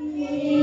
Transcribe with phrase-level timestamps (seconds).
[0.00, 0.59] episódio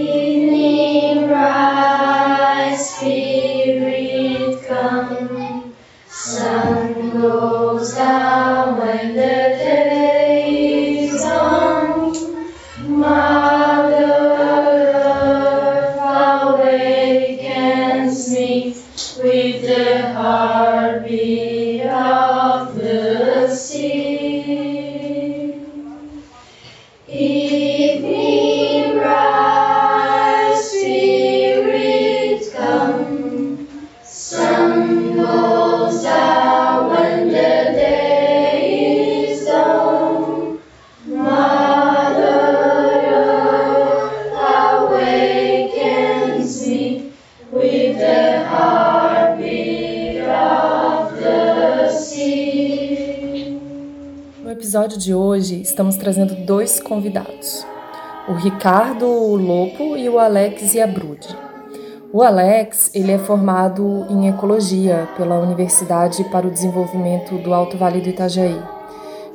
[56.67, 57.65] dois convidados,
[58.27, 61.33] o Ricardo Lopo e o Alex Iabrude.
[62.11, 68.01] O Alex ele é formado em Ecologia pela Universidade para o Desenvolvimento do Alto Vale
[68.01, 68.61] do Itajaí.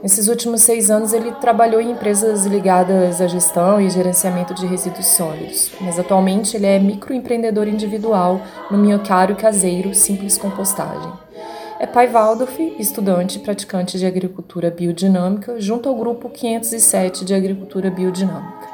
[0.03, 5.07] Nesses últimos seis anos ele trabalhou em empresas ligadas à gestão e gerenciamento de resíduos
[5.07, 11.13] sólidos, mas atualmente ele é microempreendedor individual no minhocário caseiro Simples Compostagem.
[11.83, 17.91] É pai Waldorf, estudante e praticante de agricultura biodinâmica, junto ao grupo 507 de agricultura
[17.91, 18.69] biodinâmica.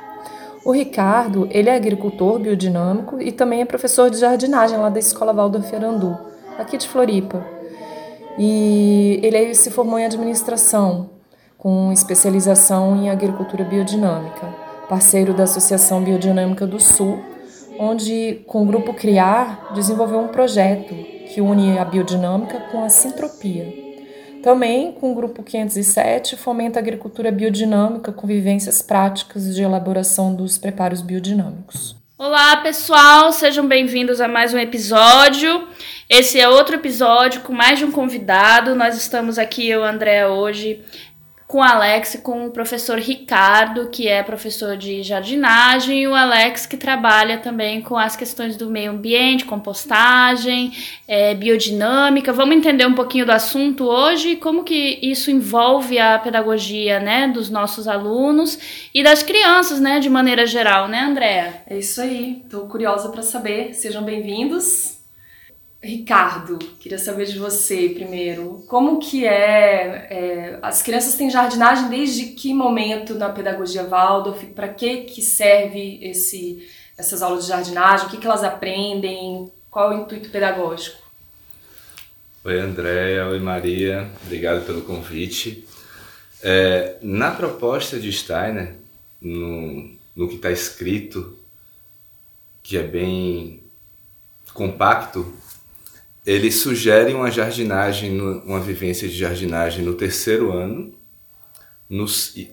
[0.63, 5.33] O Ricardo, ele é agricultor biodinâmico e também é professor de jardinagem lá da Escola
[5.33, 6.19] Waldorf Arandu,
[6.59, 7.43] aqui de Floripa.
[8.39, 11.09] E ele se formou em administração,
[11.57, 14.55] com especialização em agricultura biodinâmica,
[14.87, 17.19] parceiro da Associação Biodinâmica do Sul,
[17.81, 23.87] onde, com o grupo Criar, desenvolveu um projeto que une a biodinâmica com a sintropia.
[24.43, 30.57] Também, com o Grupo 507, fomenta a agricultura biodinâmica com vivências práticas de elaboração dos
[30.57, 31.97] preparos biodinâmicos.
[32.17, 35.69] Olá, pessoal, sejam bem-vindos a mais um episódio.
[36.09, 38.75] Esse é outro episódio com mais de um convidado.
[38.75, 40.83] Nós estamos aqui, eu, André, hoje
[41.49, 46.15] com o Alex e com o professor Ricardo, que é professor de jardinagem, e o
[46.15, 50.71] Alex, que trabalha também com as questões do meio ambiente, compostagem,
[51.09, 52.35] é, biodinâmica.
[52.35, 57.27] Vamos entender um pouquinho do assunto hoje e como que isso envolve a pedagogia né,
[57.27, 58.59] dos nossos alunos
[58.93, 61.63] e das crianças, né, de maneira geral, né, Andréa?
[61.67, 62.43] É isso aí.
[62.45, 63.73] Estou curiosa para saber.
[63.73, 64.98] Sejam bem-vindos.
[65.81, 68.65] Ricardo, queria saber de você primeiro.
[68.67, 74.45] Como que é, é, as crianças têm jardinagem desde que momento na pedagogia Waldorf?
[74.47, 78.07] Para que que serve esse essas aulas de jardinagem?
[78.07, 79.53] O que que elas aprendem?
[79.71, 80.99] Qual é o intuito pedagógico?
[82.45, 85.69] Oi Andréia, oi Maria, obrigado pelo convite.
[86.43, 88.75] É, na proposta de Steiner,
[89.21, 91.39] no, no que está escrito,
[92.65, 93.63] que é bem
[94.53, 95.33] compacto,
[96.29, 100.93] ele sugere uma jardinagem, uma vivência de jardinagem no terceiro ano,
[101.89, 102.05] no,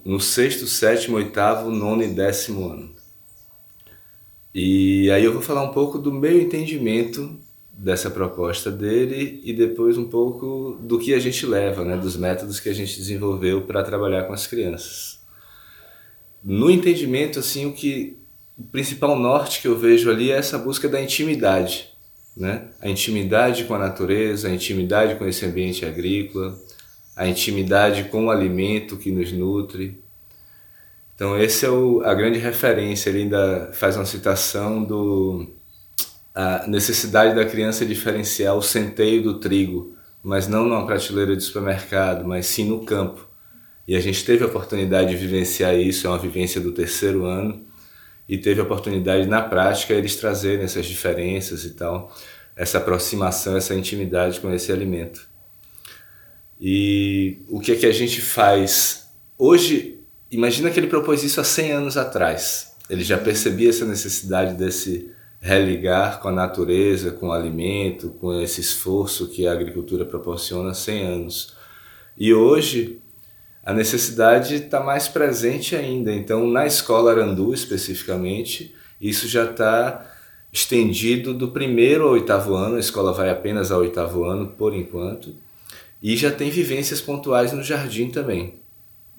[0.05, 2.95] no sexto, sétimo, oitavo, nono e décimo ano.
[4.53, 7.37] E aí eu vou falar um pouco do meu entendimento
[7.69, 12.61] dessa proposta dele e depois um pouco do que a gente leva, né, dos métodos
[12.61, 15.19] que a gente desenvolveu para trabalhar com as crianças.
[16.41, 18.17] No entendimento, assim, o que
[18.57, 21.93] o principal norte que eu vejo ali é essa busca da intimidade
[22.35, 22.67] né?
[22.81, 26.57] A intimidade com a natureza, a intimidade com esse ambiente agrícola,
[27.15, 30.03] a intimidade com o alimento que nos nutre.
[31.15, 33.09] Então esse é o, a grande referência.
[33.09, 35.47] Ele ainda faz uma citação do
[36.33, 42.27] a necessidade da criança diferenciar o centeio do trigo, mas não numa prateleira de supermercado,
[42.27, 43.25] mas sim no campo.
[43.87, 47.65] E a gente teve a oportunidade de vivenciar isso, é uma vivência do terceiro ano
[48.27, 52.13] e teve a oportunidade na prática eles trazerem essas diferenças e tal,
[52.55, 55.27] essa aproximação, essa intimidade com esse alimento.
[56.59, 59.99] E o que é que a gente faz hoje?
[60.31, 62.75] Imagina que ele propôs isso há 100 anos atrás.
[62.89, 68.61] Ele já percebia essa necessidade desse religar com a natureza, com o alimento, com esse
[68.61, 71.55] esforço que a agricultura proporciona há 100 anos.
[72.17, 73.01] E hoje
[73.65, 76.13] a necessidade está mais presente ainda.
[76.13, 80.05] Então, na escola Arandu especificamente, isso já está
[80.53, 85.35] estendido do primeiro ao oitavo ano, a escola vai apenas ao oitavo ano por enquanto,
[86.01, 88.59] e já tem vivências pontuais no jardim também.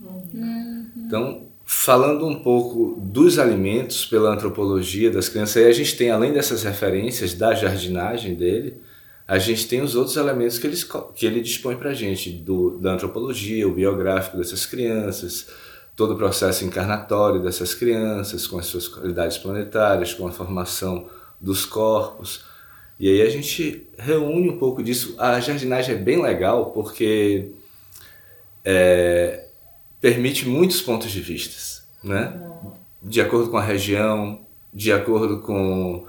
[0.00, 0.86] Uhum.
[0.96, 6.32] Então, falando um pouco dos alimentos pela antropologia das crianças, aí a gente tem, além
[6.32, 8.80] dessas referências da jardinagem dele,
[9.28, 10.76] a gente tem os outros elementos que ele,
[11.14, 15.48] que ele dispõe para a gente, do, da antropologia, o biográfico dessas crianças,
[15.96, 21.08] todo o processo encarnatório dessas crianças, com as suas qualidades planetárias, com a formação
[21.40, 22.44] dos corpos.
[23.00, 25.16] E aí a gente reúne um pouco disso.
[25.18, 27.50] A jardinagem é bem legal porque
[28.64, 29.48] é,
[30.00, 32.40] permite muitos pontos de vista, né?
[33.02, 34.40] De acordo com a região,
[34.72, 36.06] de acordo com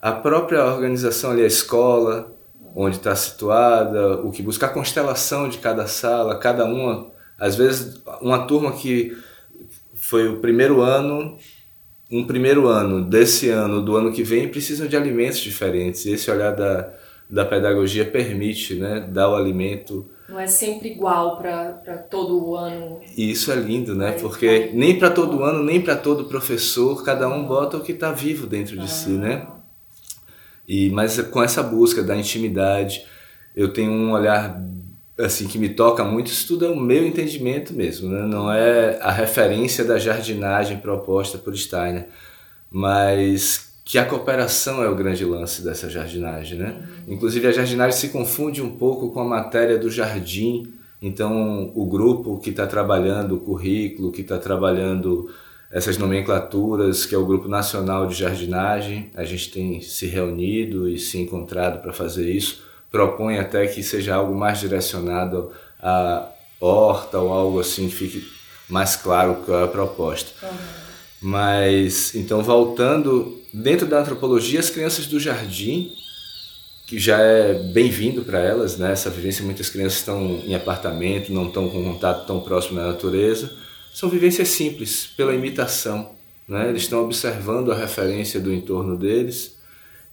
[0.00, 2.37] a própria organização ali, a escola,
[2.80, 8.00] onde está situada, o que busca a constelação de cada sala, cada uma, às vezes
[8.20, 9.18] uma turma que
[9.96, 11.36] foi o primeiro ano,
[12.08, 16.06] um primeiro ano desse ano, do ano que vem, precisam de alimentos diferentes.
[16.06, 16.88] E esse olhar da,
[17.28, 21.72] da pedagogia permite, né, dar o alimento não é sempre igual para
[22.10, 23.00] todo o ano.
[23.16, 24.12] E isso é lindo, né?
[24.12, 28.12] Porque nem para todo ano, nem para todo professor, cada um bota o que está
[28.12, 29.46] vivo dentro de si, né?
[30.68, 33.04] E mas com essa busca da intimidade,
[33.56, 34.62] eu tenho um olhar
[35.18, 36.28] assim que me toca muito.
[36.28, 38.22] Isso tudo é o meu entendimento mesmo, né?
[38.22, 42.06] Não é a referência da jardinagem proposta por Steiner,
[42.70, 46.76] mas que a cooperação é o grande lance dessa jardinagem, né?
[47.06, 47.14] Uhum.
[47.14, 50.74] Inclusive a jardinagem se confunde um pouco com a matéria do jardim.
[51.00, 55.30] Então o grupo que está trabalhando o currículo, que está trabalhando
[55.70, 60.98] essas nomenclaturas, que é o Grupo Nacional de Jardinagem, a gente tem se reunido e
[60.98, 62.62] se encontrado para fazer isso.
[62.90, 68.26] Propõe até que seja algo mais direcionado à horta ou algo assim, fique
[68.68, 70.30] mais claro qual é a proposta.
[70.42, 70.58] Uhum.
[71.20, 75.92] Mas, então, voltando, dentro da antropologia, as crianças do jardim,
[76.86, 78.92] que já é bem-vindo para elas, né?
[78.92, 83.52] essa vivência, muitas crianças estão em apartamento, não estão com contato tão próximo da natureza,
[83.92, 86.12] são vivências simples, pela imitação.
[86.46, 86.68] Né?
[86.68, 89.58] Eles estão observando a referência do entorno deles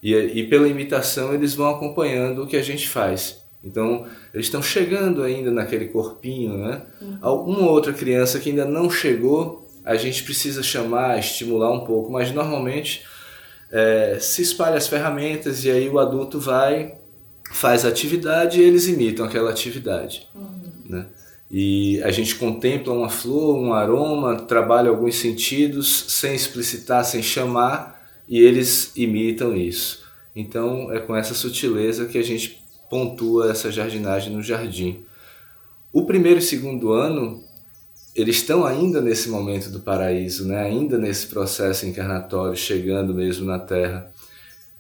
[0.01, 3.43] e, e pela imitação eles vão acompanhando o que a gente faz.
[3.63, 6.83] Então, eles estão chegando ainda naquele corpinho, né?
[7.01, 7.53] Uhum.
[7.53, 12.31] Uma outra criança que ainda não chegou a gente precisa chamar, estimular um pouco, mas
[12.31, 13.05] normalmente
[13.71, 16.95] é, se espalha as ferramentas e aí o adulto vai,
[17.51, 20.27] faz a atividade e eles imitam aquela atividade.
[20.33, 20.54] Uhum.
[21.49, 28.03] E a gente contempla uma flor, um aroma, trabalha alguns sentidos sem explicitar, sem chamar,
[28.27, 30.03] e eles imitam isso.
[30.35, 35.03] Então é com essa sutileza que a gente pontua essa jardinagem no jardim.
[35.93, 37.43] O primeiro e segundo ano
[38.15, 40.61] eles estão ainda nesse momento do paraíso, né?
[40.61, 44.09] ainda nesse processo encarnatório, chegando mesmo na Terra.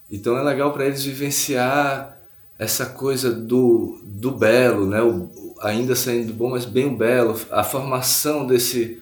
[0.09, 2.17] Então é legal para eles vivenciar
[2.57, 5.01] essa coisa do, do belo, né?
[5.01, 5.29] O,
[5.61, 9.01] ainda saindo do bom, mas bem belo, a formação desse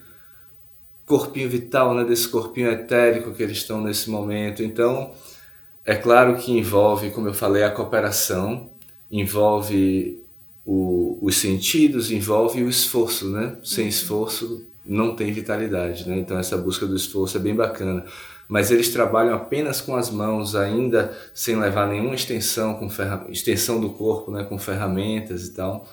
[1.06, 2.04] corpinho vital, né?
[2.04, 4.64] desse corpinho etérico que eles estão nesse momento.
[4.64, 5.12] Então,
[5.86, 8.70] é claro que envolve, como eu falei, a cooperação,
[9.12, 10.24] envolve
[10.66, 13.58] o, os sentidos envolve o esforço, né?
[13.64, 13.90] Sem uhum.
[13.90, 16.18] esforço não tem vitalidade, né?
[16.18, 18.06] Então essa busca do esforço é bem bacana.
[18.48, 23.26] Mas eles trabalham apenas com as mãos, ainda sem levar nenhuma extensão com ferra...
[23.30, 24.44] extensão do corpo, né?
[24.44, 25.86] Com ferramentas e tal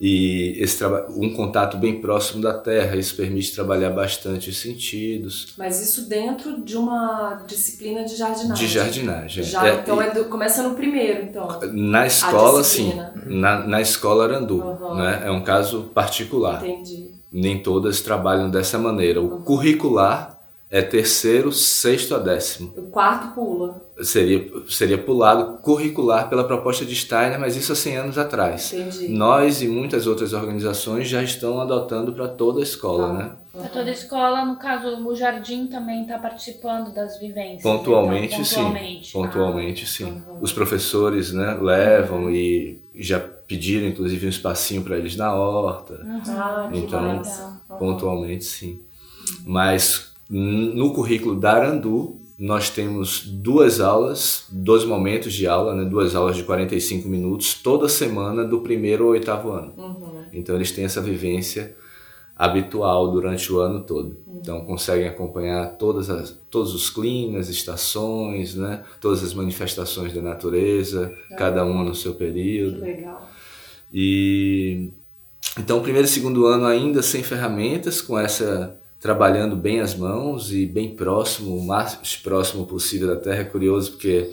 [0.00, 0.82] e esse
[1.14, 5.52] um contato bem próximo da terra isso permite trabalhar bastante os sentidos.
[5.58, 8.66] Mas isso dentro de uma disciplina de jardinagem.
[8.66, 11.46] De jardinagem Já, é, então é do, começa no primeiro então.
[11.74, 12.98] Na escola sim.
[13.26, 14.94] na, na escola Arandu uhum.
[14.94, 15.24] né?
[15.26, 16.66] É um caso particular.
[16.66, 17.10] Entendi.
[17.30, 19.20] Nem todas trabalham dessa maneira.
[19.20, 19.42] O uhum.
[19.42, 20.39] curricular
[20.70, 22.72] é terceiro, sexto a décimo.
[22.76, 23.82] O quarto pula.
[24.02, 28.72] Seria, seria pulado curricular pela proposta de Steiner, mas isso há 100 anos atrás.
[28.72, 29.08] Entendi.
[29.08, 33.12] Nós e muitas outras organizações já estão adotando para toda a escola, tá.
[33.14, 33.32] né?
[33.52, 37.62] Para toda a escola, no caso, o Jardim também está participando das vivências.
[37.62, 39.06] Pontualmente, então, pontualmente.
[39.06, 39.12] sim.
[39.12, 39.88] Pontualmente, ah.
[39.88, 40.04] sim.
[40.04, 40.38] Uhum.
[40.40, 42.30] Os professores né, levam uhum.
[42.30, 45.94] e já pediram, inclusive, um espacinho para eles na horta.
[45.94, 46.22] Uhum.
[46.28, 47.22] Ah, então,
[47.76, 48.80] pontualmente, sim.
[49.44, 56.14] Mas no currículo da Arandu, nós temos duas aulas, dois momentos de aula, né, duas
[56.14, 59.74] aulas de 45 minutos, toda semana, do primeiro ao oitavo ano.
[59.76, 60.22] Uhum.
[60.32, 61.76] Então, eles têm essa vivência
[62.34, 64.16] habitual durante o ano todo.
[64.26, 64.38] Uhum.
[64.40, 71.12] Então, conseguem acompanhar todas as, todos os climas, estações, né, todas as manifestações da natureza,
[71.36, 72.76] cada uma no seu período.
[72.76, 73.28] Que legal.
[73.92, 74.92] E
[75.58, 80.66] então, primeiro e segundo ano ainda sem ferramentas, com essa trabalhando bem as mãos e
[80.66, 83.40] bem próximo, o mais próximo possível da terra.
[83.40, 84.30] É curioso porque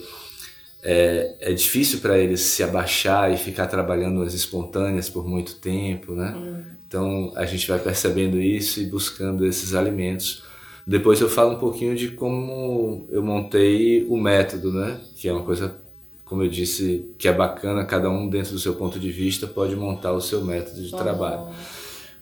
[0.82, 6.12] é, é difícil para eles se abaixar e ficar trabalhando as espontâneas por muito tempo,
[6.12, 6.34] né?
[6.36, 6.62] Hum.
[6.86, 10.42] Então a gente vai percebendo isso e buscando esses alimentos.
[10.86, 14.98] Depois eu falo um pouquinho de como eu montei o método, né?
[15.16, 15.76] Que é uma coisa,
[16.24, 19.76] como eu disse, que é bacana, cada um dentro do seu ponto de vista pode
[19.76, 21.48] montar o seu método de trabalho.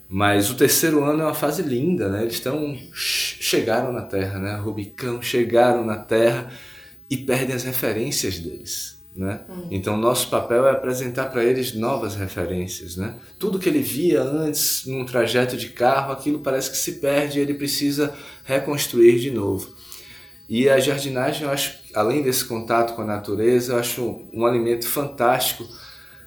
[0.08, 2.22] Mas o terceiro ano é uma fase linda, né?
[2.22, 4.56] Eles estão chegaram na Terra, né?
[4.56, 6.50] Rubicão chegaram na Terra
[7.10, 9.40] e perdem as referências deles, né?
[9.48, 9.68] Uhum.
[9.70, 13.16] Então nosso papel é apresentar para eles novas referências, né?
[13.38, 17.42] Tudo que ele via antes num trajeto de carro, aquilo parece que se perde e
[17.42, 19.75] ele precisa reconstruir de novo.
[20.48, 24.86] E a jardinagem, eu acho, além desse contato com a natureza, eu acho um alimento
[24.86, 25.66] fantástico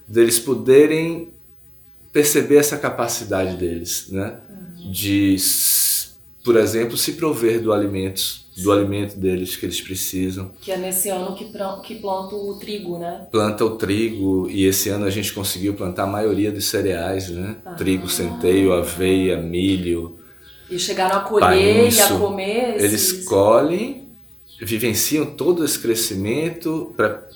[0.05, 1.33] deles poderem
[2.11, 4.37] perceber essa capacidade deles, né?
[4.91, 5.35] De,
[6.43, 8.21] por exemplo, se prover do alimento,
[8.57, 10.51] do alimento deles que eles precisam.
[10.61, 11.45] Que é nesse ano que,
[11.83, 13.27] que planta o trigo, né?
[13.31, 17.57] Planta o trigo e esse ano a gente conseguiu plantar a maioria dos cereais, né?
[17.65, 17.73] Ah.
[17.75, 20.17] Trigo, centeio, aveia, milho.
[20.69, 22.75] E chegaram a colher e a comer.
[22.75, 23.11] Esses...
[23.11, 24.07] Eles colhem,
[24.61, 27.27] vivenciam todo esse crescimento para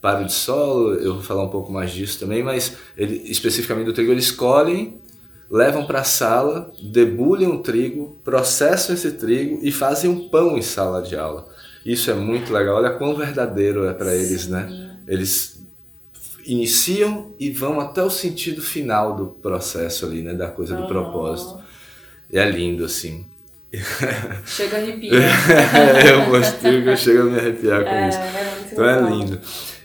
[0.00, 3.92] paro de solo, eu vou falar um pouco mais disso também, mas ele, especificamente do
[3.92, 5.00] trigo, eles colhem,
[5.50, 10.62] levam para a sala, debulham o trigo, processam esse trigo e fazem um pão em
[10.62, 11.48] sala de aula.
[11.84, 14.98] Isso é muito legal, olha quão verdadeiro é para eles, né?
[15.06, 15.64] Eles
[16.44, 20.34] iniciam e vão até o sentido final do processo ali, né?
[20.34, 20.88] Da coisa do oh.
[20.88, 21.60] propósito.
[22.30, 23.26] E é lindo, assim.
[24.46, 25.22] Chega a arrepiar.
[26.06, 28.18] é, eu mostrei que eu chego a me arrepiar com é, isso.
[28.18, 29.06] É então legal.
[29.06, 29.40] é lindo.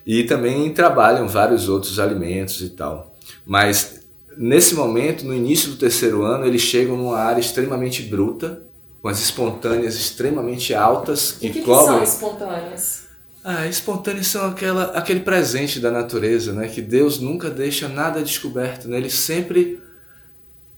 [0.06, 3.16] E também trabalham vários outros alimentos e tal.
[3.46, 4.02] Mas
[4.38, 8.62] nesse momento, no início do terceiro ano, eles chegam numa área extremamente bruta,
[9.02, 11.38] com as espontâneas extremamente altas.
[11.42, 13.02] E o que, que, são espontâneas?
[13.44, 16.68] Ah, espontâneas são aquela, aquele presente da natureza, né?
[16.68, 18.98] Que Deus nunca deixa nada descoberto, né?
[18.98, 19.82] Ele sempre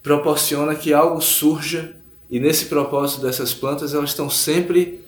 [0.02, 1.96] proporciona que algo surja
[2.30, 5.03] e nesse propósito dessas plantas elas estão sempre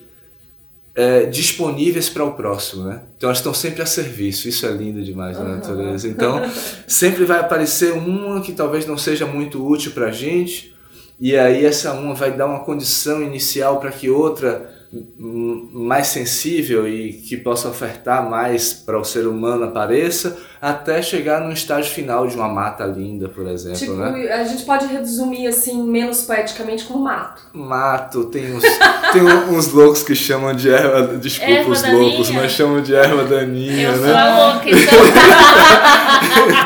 [0.96, 3.02] é, disponíveis para o próximo, né?
[3.18, 6.08] Então elas estão sempre a serviço, isso é lindo demais na natureza.
[6.08, 6.42] Então
[6.88, 10.74] sempre vai aparecer uma que talvez não seja muito útil para a gente,
[11.20, 14.74] e aí essa uma vai dar uma condição inicial para que outra
[15.18, 21.52] mais sensível e que possa ofertar mais para o ser humano apareça, até chegar no
[21.52, 24.32] estágio final de uma mata linda, por exemplo, tipo, né?
[24.34, 27.42] A gente pode resumir assim menos poeticamente como mato.
[27.54, 28.64] Mato, tem uns,
[29.14, 32.02] tem uns loucos que chamam de erva, desculpa erva os daninha.
[32.02, 34.08] loucos, mas chamam de erva daninha, Eu né?
[34.08, 35.00] sou a louca, então.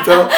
[0.02, 0.28] então,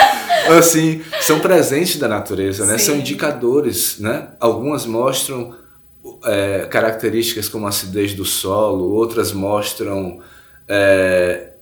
[0.58, 2.78] assim, são presentes da natureza, né?
[2.78, 2.84] Sim.
[2.86, 4.28] São indicadores, né?
[4.40, 5.54] Algumas mostram
[6.24, 10.20] é, características como a acidez do solo, outras mostram
[10.68, 11.52] é,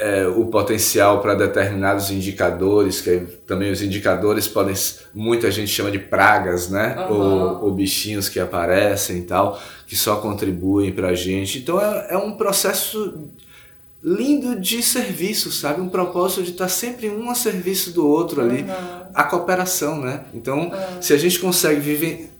[0.00, 4.74] é, o potencial para determinados indicadores, que também os indicadores podem,
[5.14, 7.06] muita gente chama de pragas, né?
[7.08, 7.16] Uhum.
[7.16, 11.58] Ou, ou, bichinhos que aparecem e tal, que só contribuem para a gente.
[11.58, 13.30] Então é, é, um processo
[14.02, 15.80] lindo de serviço, sabe?
[15.80, 19.06] Um propósito de estar sempre um a serviço do outro ali, uhum.
[19.14, 20.24] a cooperação, né?
[20.34, 21.02] Então, uhum.
[21.02, 22.30] se a gente consegue viver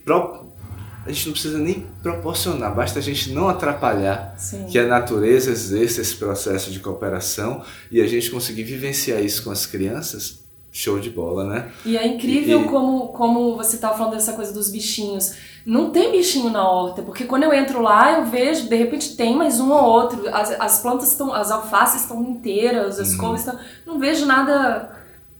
[1.07, 4.67] a gente não precisa nem proporcionar, basta a gente não atrapalhar Sim.
[4.67, 9.51] que a natureza exerça esse processo de cooperação e a gente conseguir vivenciar isso com
[9.51, 11.71] as crianças, show de bola, né?
[11.85, 12.65] E é incrível e...
[12.65, 15.35] como, como você estava falando dessa coisa dos bichinhos.
[15.65, 19.35] Não tem bichinho na horta, porque quando eu entro lá, eu vejo, de repente tem
[19.35, 20.29] mais um ou outro.
[20.35, 23.19] As, as plantas estão, as alfaces estão inteiras, as uhum.
[23.19, 23.59] couves estão.
[23.87, 24.91] Não vejo nada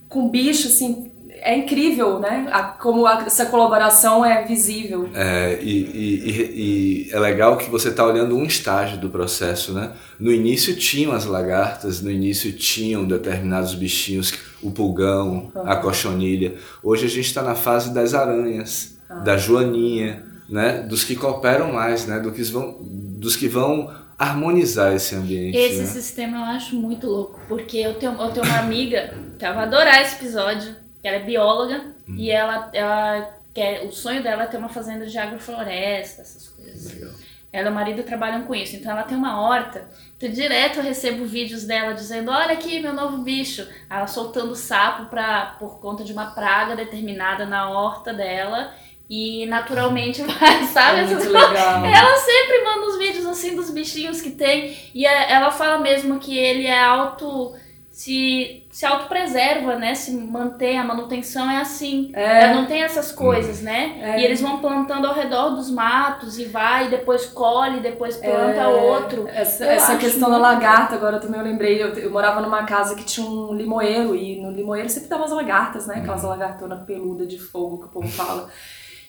[0.09, 1.06] com bicho, assim,
[1.47, 2.49] é incrível, né?
[2.51, 5.09] A, como a, essa colaboração é visível.
[5.15, 9.93] É, e, e, e, é legal que você está olhando um estágio do processo, né?
[10.19, 15.63] No início tinham as lagartas, no início tinham determinados bichinhos, o pulgão, uhum.
[15.63, 16.57] a cochonilha.
[16.83, 19.21] Hoje a gente está na fase das aranhas, ah.
[19.21, 20.83] da joaninha, né?
[20.83, 22.19] Dos que cooperam mais, né?
[22.19, 23.89] Do que vão, dos que vão
[24.19, 25.57] harmonizar esse ambiente.
[25.57, 25.87] Esse né?
[25.87, 30.03] sistema eu acho muito louco, porque eu tenho, eu tenho uma amiga que vai adorar
[30.03, 32.17] esse episódio que ela é bióloga uhum.
[32.17, 36.93] e ela, ela quer, o sonho dela é ter uma fazenda de agrofloresta, essas coisas.
[36.93, 37.13] Legal.
[37.53, 39.89] Ela e o marido trabalham com isso, então ela tem uma horta.
[40.17, 43.67] Então, direto eu recebo vídeos dela dizendo: Olha aqui meu novo bicho.
[43.89, 48.75] Ela soltando sapo pra, por conta de uma praga determinada na horta dela.
[49.09, 51.01] E naturalmente vai, sabe?
[51.01, 51.85] É muito legal.
[51.85, 54.77] Ela sempre manda os vídeos assim dos bichinhos que tem.
[54.93, 57.55] E é, ela fala mesmo que ele é auto
[57.97, 59.95] se, se autopreserva, né?
[59.95, 62.11] Se manter a manutenção é assim.
[62.13, 62.53] É.
[62.53, 63.99] Não tem essas coisas, né?
[64.03, 64.21] É.
[64.21, 68.61] E eles vão plantando ao redor dos matos e vai, e depois colhe, depois planta
[68.61, 68.67] é.
[68.67, 69.27] outro.
[69.27, 73.03] Essa, essa questão da lagarta, agora também eu lembrei, eu, eu, morava numa casa que
[73.03, 75.95] tinha um limoeiro, e no limoeiro sempre tava as lagartas, né?
[75.97, 76.29] Aquelas uhum.
[76.29, 78.51] lagartonas peluda de fogo que o povo fala.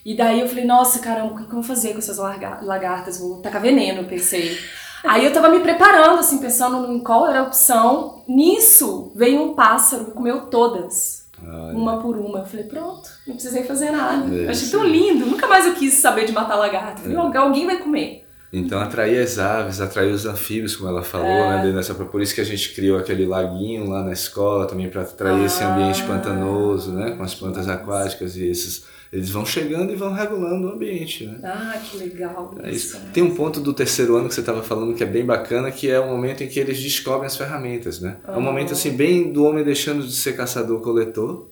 [0.02, 3.20] E daí eu falei, nossa, caramba, o que eu vou fazer com essas lagartas?
[3.20, 4.56] Vou tacar veneno, pensei.
[5.04, 8.22] Aí eu tava me preparando, assim, pensando em qual era a opção.
[8.28, 11.28] Nisso veio um pássaro e comeu todas.
[11.42, 11.76] Olha.
[11.76, 12.40] Uma por uma.
[12.40, 14.34] Eu falei, pronto, não precisei fazer nada.
[14.34, 15.24] É, Achei tão lindo.
[15.26, 17.02] Nunca mais eu quis saber de matar lagarto.
[17.02, 17.38] Falei, é.
[17.38, 18.24] alguém vai comer.
[18.50, 21.64] Então atrair as aves, atrair os anfíbios, como ela falou, é.
[21.64, 21.72] né?
[21.72, 25.42] Nessa, por isso que a gente criou aquele laguinho lá na escola também para atrair
[25.42, 25.44] ah.
[25.44, 27.10] esse ambiente pantanoso, né?
[27.12, 31.38] Com as plantas aquáticas e esses eles vão chegando e vão regulando o ambiente, né?
[31.42, 32.54] Ah, que legal.
[32.62, 33.00] É isso.
[33.12, 35.90] Tem um ponto do terceiro ano que você estava falando que é bem bacana, que
[35.90, 38.18] é o momento em que eles descobrem as ferramentas, né?
[38.26, 41.48] É um momento assim bem do homem deixando de ser caçador-coletor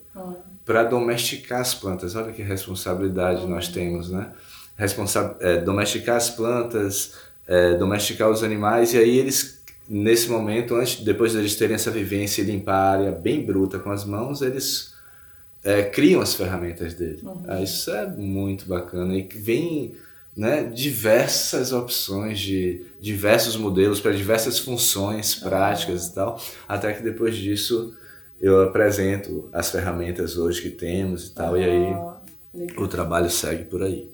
[0.64, 2.14] para domesticar as plantas.
[2.14, 4.32] Olha que responsabilidade nós temos, né?
[4.76, 7.14] Responsa é, domesticar as plantas,
[7.46, 11.90] é, domesticar os animais e aí eles nesse momento, antes, depois de eles terem essa
[11.90, 14.95] vivência e limpar a área bem bruta com as mãos, eles
[15.66, 17.20] é, criam as ferramentas dele.
[17.24, 17.42] Uhum.
[17.48, 19.16] Ah, isso é muito bacana.
[19.16, 19.96] E vem
[20.36, 26.10] né, diversas opções de diversos modelos para diversas funções práticas uhum.
[26.10, 27.92] e tal, até que depois disso
[28.40, 31.60] eu apresento as ferramentas hoje que temos e tal, uhum.
[31.60, 31.96] e aí
[32.54, 32.84] Legal.
[32.84, 34.08] o trabalho segue por aí.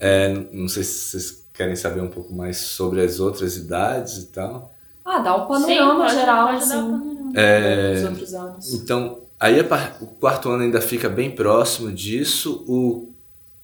[0.00, 4.26] É, não sei se vocês querem saber um pouco mais sobre as outras idades e
[4.26, 4.74] tal.
[5.04, 7.32] Ah, dá o panorama Sim, geral, pode assim, panorama.
[7.36, 8.74] É, dos outros anos.
[8.74, 9.60] Então, Aí
[10.00, 12.64] o quarto ano ainda fica bem próximo disso.
[12.66, 13.12] O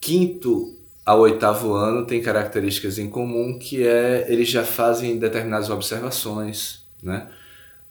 [0.01, 6.87] quinto ao oitavo ano tem características em comum, que é eles já fazem determinadas observações,
[7.03, 7.29] né?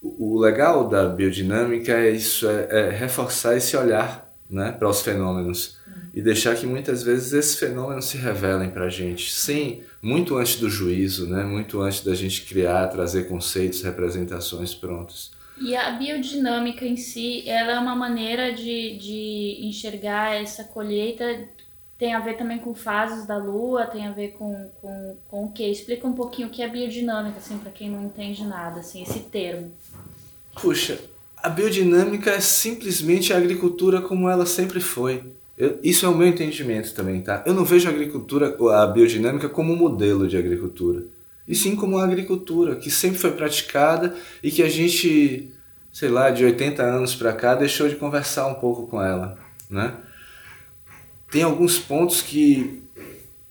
[0.02, 5.78] O legal da biodinâmica é isso, é, é reforçar esse olhar né, para os fenômenos
[6.14, 10.56] e deixar que muitas vezes esses fenômenos se revelem para a gente, sem muito antes
[10.56, 15.32] do juízo, né, muito antes da gente criar, trazer conceitos, representações prontos.
[15.58, 21.48] E a biodinâmica em si, ela é uma maneira de, de enxergar essa colheita,
[21.98, 25.52] tem a ver também com fases da lua, tem a ver com, com, com o
[25.52, 25.64] que?
[25.64, 29.20] Explica um pouquinho o que é biodinâmica, assim, para quem não entende nada, assim, esse
[29.20, 29.72] termo.
[30.60, 30.98] Puxa,
[31.38, 35.24] a biodinâmica é simplesmente a agricultura como ela sempre foi.
[35.56, 37.44] Eu, isso é o meu entendimento também, tá?
[37.46, 41.06] Eu não vejo a agricultura, a biodinâmica como um modelo de agricultura
[41.48, 45.54] e sim como a agricultura, que sempre foi praticada e que a gente,
[45.92, 49.38] sei lá, de 80 anos para cá, deixou de conversar um pouco com ela,
[49.70, 49.96] né?
[51.32, 52.84] Tem alguns pontos que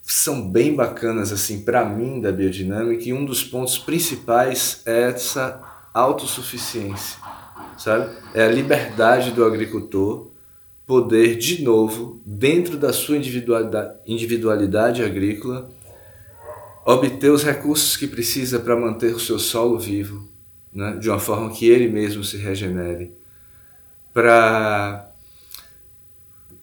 [0.03, 5.61] são bem bacanas assim para mim da biodinâmica e um dos pontos principais é essa
[5.95, 7.19] autossuficiência,
[7.79, 8.11] sabe?
[8.35, 10.31] É a liberdade do agricultor
[10.91, 15.71] poder de novo, dentro da sua individualidade, individualidade agrícola,
[16.85, 20.29] obter os recursos que precisa para manter o seu solo vivo,
[20.73, 20.97] né?
[20.97, 23.13] de uma forma que ele mesmo se regenere,
[24.13, 25.11] para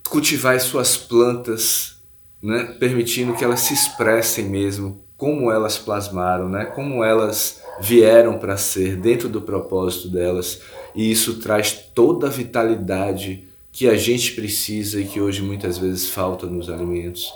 [0.09, 2.01] cultivar as suas plantas,
[2.41, 2.75] né?
[2.79, 6.65] permitindo que elas se expressem mesmo como elas plasmaram, né?
[6.65, 10.61] como elas vieram para ser dentro do propósito delas,
[10.95, 16.09] e isso traz toda a vitalidade que a gente precisa e que hoje muitas vezes
[16.09, 17.31] falta nos alimentos.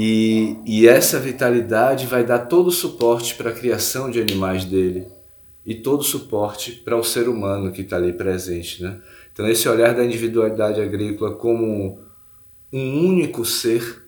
[0.00, 5.08] E, e essa vitalidade vai dar todo o suporte para a criação de animais dele
[5.66, 8.80] e todo o suporte para o ser humano que está ali presente.
[8.80, 9.00] Né?
[9.32, 11.98] Então, esse olhar da individualidade agrícola como
[12.72, 14.06] um único ser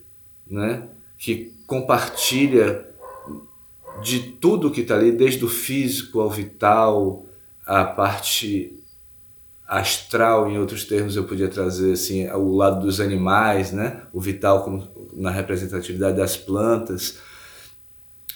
[0.49, 0.85] né,
[1.19, 2.87] que compartilha
[4.01, 7.27] de tudo que está ali, desde o físico ao vital,
[7.67, 8.80] a parte
[9.71, 14.03] astral, em outros termos eu podia trazer assim, o lado dos animais, né?
[14.13, 17.19] o vital como na representatividade das plantas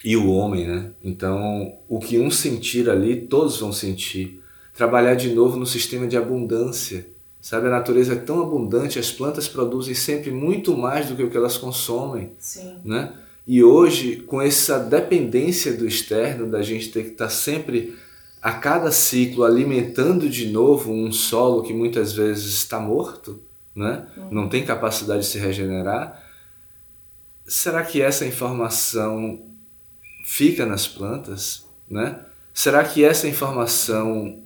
[0.05, 0.91] e o homem, né?
[1.03, 4.41] Então, o que um sentir ali, todos vão sentir.
[4.75, 7.07] Trabalhar de novo no sistema de abundância.
[7.41, 11.31] Sabe, a natureza é tão abundante, as plantas produzem sempre muito mais do que o
[11.31, 12.77] que elas consomem, Sim.
[12.85, 13.13] né?
[13.47, 17.95] E hoje, com essa dependência do externo, da gente ter que estar sempre
[18.45, 23.43] a cada ciclo alimentando de novo um solo que muitas vezes está morto,
[23.75, 24.07] né?
[24.19, 24.29] Uhum.
[24.31, 26.23] não tem capacidade de se regenerar,
[27.47, 29.47] será que essa informação
[30.27, 31.67] fica nas plantas?
[31.89, 32.21] Né?
[32.53, 34.43] Será que essa informação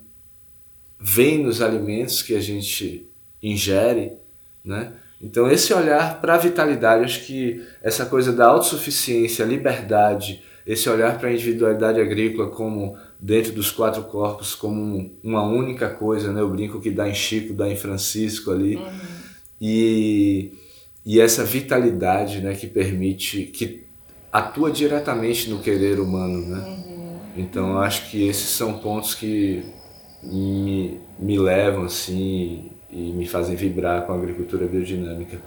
[0.97, 3.05] vem nos alimentos que a gente
[3.43, 4.13] ingere?
[4.63, 4.93] Né?
[5.21, 11.17] Então, esse olhar para a vitalidade, acho que essa coisa da autossuficiência, liberdade, esse olhar
[11.19, 16.39] para a individualidade agrícola como dentro dos quatro corpos como uma única coisa, né?
[16.39, 18.77] Eu brinco que dá em Chico, dá em Francisco ali.
[18.77, 18.89] Uhum.
[19.59, 20.53] E,
[21.05, 23.83] e essa vitalidade, né, que permite, que
[24.31, 26.59] atua diretamente no querer humano, né?
[26.59, 27.19] Uhum.
[27.35, 29.65] Então, eu acho que esses são pontos que
[30.23, 35.41] me, me levam, assim, e me fazem vibrar com a agricultura biodinâmica.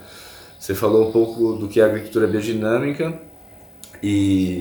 [0.59, 3.19] Você falou um pouco do que é a agricultura biodinâmica
[4.03, 4.61] e...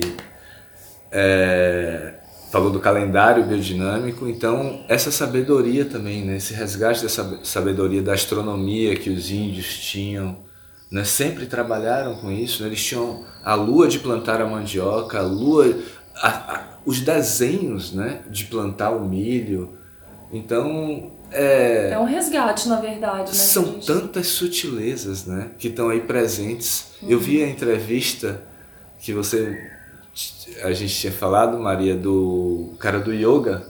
[1.14, 2.21] É,
[2.52, 6.36] falou do calendário biodinâmico, então essa sabedoria também, né?
[6.36, 10.36] esse resgate dessa sabedoria da astronomia que os índios tinham,
[10.90, 11.02] né?
[11.02, 12.68] sempre trabalharam com isso, né?
[12.68, 15.74] eles tinham a lua de plantar a mandioca, a lua,
[16.14, 18.20] a, a, os desenhos né?
[18.28, 19.70] de plantar o milho,
[20.30, 23.30] então é, é um resgate, na verdade.
[23.30, 23.86] Né, são gente...
[23.86, 26.88] tantas sutilezas né, que estão aí presentes.
[27.00, 27.08] Uhum.
[27.08, 28.42] Eu vi a entrevista
[28.98, 29.71] que você
[30.62, 33.66] a gente tinha falado, Maria, do cara do yoga,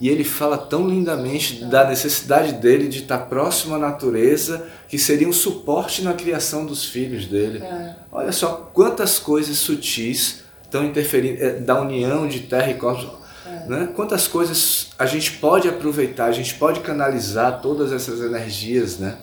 [0.00, 5.28] e ele fala tão lindamente da necessidade dele de estar próximo à natureza, que seria
[5.28, 7.58] um suporte na criação dos filhos dele.
[7.58, 7.96] É.
[8.12, 13.12] Olha só quantas coisas sutis estão interferindo, é, da união de terra e cosmos.
[13.44, 13.66] É.
[13.68, 13.88] Né?
[13.94, 19.16] Quantas coisas a gente pode aproveitar, a gente pode canalizar todas essas energias né?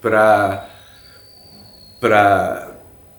[0.00, 0.68] para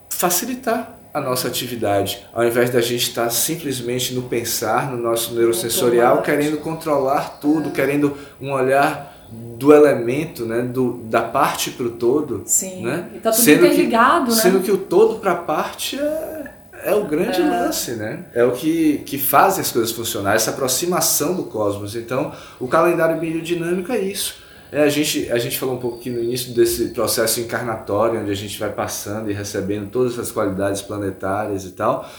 [0.10, 6.22] facilitar a nossa atividade, ao invés da gente estar simplesmente no pensar, no nosso neurosensorial,
[6.22, 12.42] querendo controlar tudo, querendo um olhar do elemento, né, do, da parte para o todo.
[12.46, 13.10] Sim, né?
[13.14, 14.42] e tá tudo sendo interligado, que, né?
[14.42, 16.52] Sendo que o todo para a parte é,
[16.86, 17.46] é o grande é.
[17.46, 18.26] lance, né?
[18.34, 21.96] É o que, que faz as coisas funcionar, essa aproximação do cosmos.
[21.96, 24.38] Então, o calendário biodinâmico é isso
[24.72, 28.32] é, a, gente, a gente falou um pouco aqui no início desse processo encarnatório, onde
[28.32, 32.10] a gente vai passando e recebendo todas essas qualidades planetárias e tal.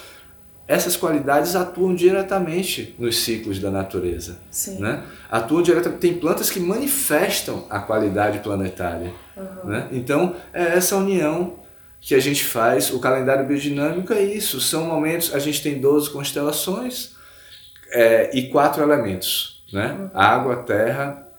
[0.67, 4.39] Essas qualidades atuam diretamente nos ciclos da natureza.
[4.51, 4.79] Sim.
[4.79, 5.03] Né?
[5.29, 6.01] Atuam diretamente.
[6.01, 9.13] Tem plantas que manifestam a qualidade planetária.
[9.37, 9.71] Uhum.
[9.71, 9.89] Né?
[9.91, 11.59] Então, é essa união
[12.01, 12.91] que a gente faz.
[12.93, 14.61] O calendário biodinâmico é isso.
[14.61, 15.35] São momentos.
[15.35, 17.17] A gente tem 12 constelações
[17.91, 19.93] é, e quatro elementos: né?
[19.93, 20.11] Uhum.
[20.15, 21.30] água, terra,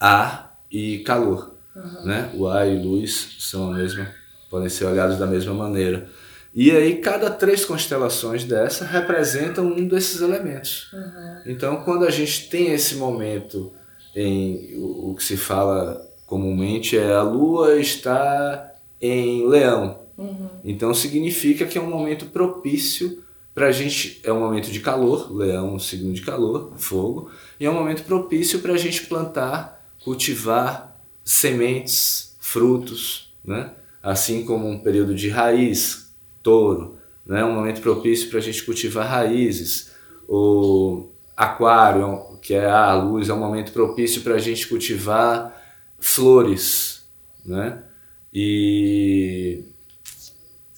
[0.00, 1.54] ar e calor.
[1.74, 2.04] Uhum.
[2.04, 2.30] Né?
[2.34, 4.08] O ar e luz são a mesma,
[4.50, 6.08] podem ser olhados da mesma maneira.
[6.54, 10.92] E aí cada três constelações dessa representam um desses elementos.
[10.92, 11.42] Uhum.
[11.46, 13.72] Então quando a gente tem esse momento
[14.14, 20.04] em o, o, que se fala comumente é a lua está em leão.
[20.16, 20.48] Uhum.
[20.64, 25.32] Então significa que é um momento propício para a gente, é um momento de calor,
[25.34, 29.73] leão, um signo de calor, fogo, e é um momento propício para a gente plantar
[30.04, 33.72] cultivar sementes, frutos, né?
[34.02, 37.42] assim como um período de raiz, touro, né?
[37.42, 39.92] um momento propício para a gente cultivar raízes.
[40.28, 45.58] O aquário, que é a luz, é um momento propício para a gente cultivar
[45.98, 47.08] flores.
[47.44, 47.82] Né?
[48.32, 49.64] E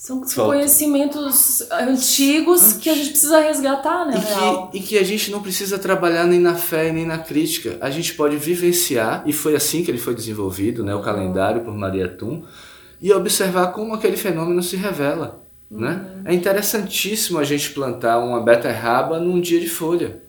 [0.07, 4.15] são conhecimentos antigos que a gente precisa resgatar, né?
[4.15, 7.77] E que, e que, a gente não precisa trabalhar nem na fé nem na crítica.
[7.81, 10.95] A gente pode vivenciar, e foi assim que ele foi desenvolvido, né?
[10.95, 12.45] o calendário por Maria Tum,
[13.03, 15.43] e observar como aquele fenômeno se revela.
[15.69, 15.89] Né?
[15.89, 16.23] Uhum.
[16.23, 16.23] Né?
[16.27, 20.23] É interessantíssimo a gente plantar uma beterraba num dia de folha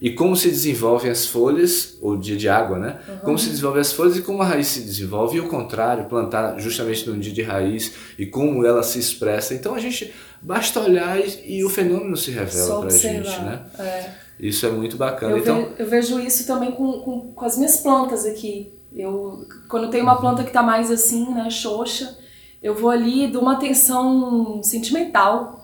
[0.00, 2.98] e como se desenvolvem as folhas, ou dia de água, né?
[3.06, 3.18] Uhum.
[3.18, 6.58] Como se desenvolvem as folhas e como a raiz se desenvolve, e o contrário, plantar
[6.58, 9.52] justamente no dia de raiz e como ela se expressa.
[9.52, 10.10] Então a gente
[10.40, 13.62] basta olhar e, e o fenômeno se revela para a gente, né?
[13.78, 14.10] É.
[14.40, 15.32] Isso é muito bacana.
[15.32, 18.72] Eu, então, ve, eu vejo isso também com, com, com, as minhas plantas aqui.
[18.96, 22.16] Eu, quando tem uma planta que está mais assim, né, xoxa,
[22.62, 25.59] eu vou ali, dou uma atenção sentimental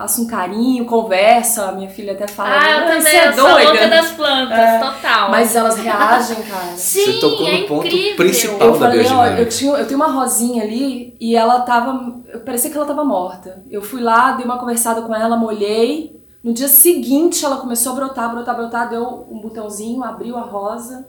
[0.00, 2.58] faço um carinho, conversa, minha filha até fala.
[2.58, 5.30] Ah, eu também, é eu sou louca das plantas, é, total.
[5.30, 6.74] Mas elas reagem, cara.
[6.74, 8.16] Sim, Você tocou é no ponto incrível.
[8.16, 12.18] principal eu da falei, ó, eu, tinha, eu tenho uma rosinha ali e ela tava,
[12.46, 13.62] parecia que ela tava morta.
[13.70, 16.18] Eu fui lá, dei uma conversada com ela, molhei.
[16.42, 21.06] No dia seguinte ela começou a brotar, brotar, brotar, deu um botãozinho, abriu a rosa.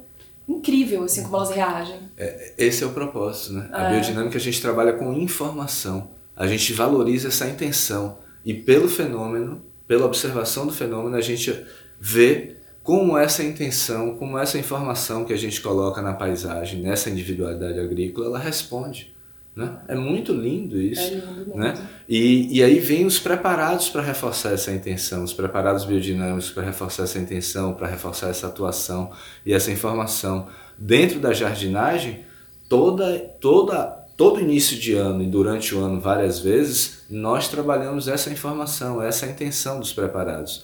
[0.49, 1.97] Incrível, assim, como elas reagem.
[2.17, 3.69] É, esse é o propósito, né?
[3.71, 3.91] A é.
[3.91, 6.09] biodinâmica a gente trabalha com informação.
[6.35, 8.17] A gente valoriza essa intenção.
[8.45, 11.65] E pelo fenômeno, pela observação do fenômeno, a gente
[11.99, 17.79] vê como essa intenção, como essa informação que a gente coloca na paisagem, nessa individualidade
[17.79, 19.13] agrícola, ela responde.
[19.55, 19.77] Né?
[19.87, 21.01] É muito lindo isso.
[21.01, 21.73] É lindo né?
[22.07, 27.03] E, e aí vem os preparados para reforçar essa intenção, os preparados biodinâmicos para reforçar
[27.03, 29.11] essa intenção, para reforçar essa atuação
[29.45, 30.47] e essa informação.
[30.77, 32.21] Dentro da jardinagem,
[32.67, 38.29] toda, toda todo início de ano e durante o ano várias vezes, nós trabalhamos essa
[38.29, 40.63] informação, essa intenção dos preparados.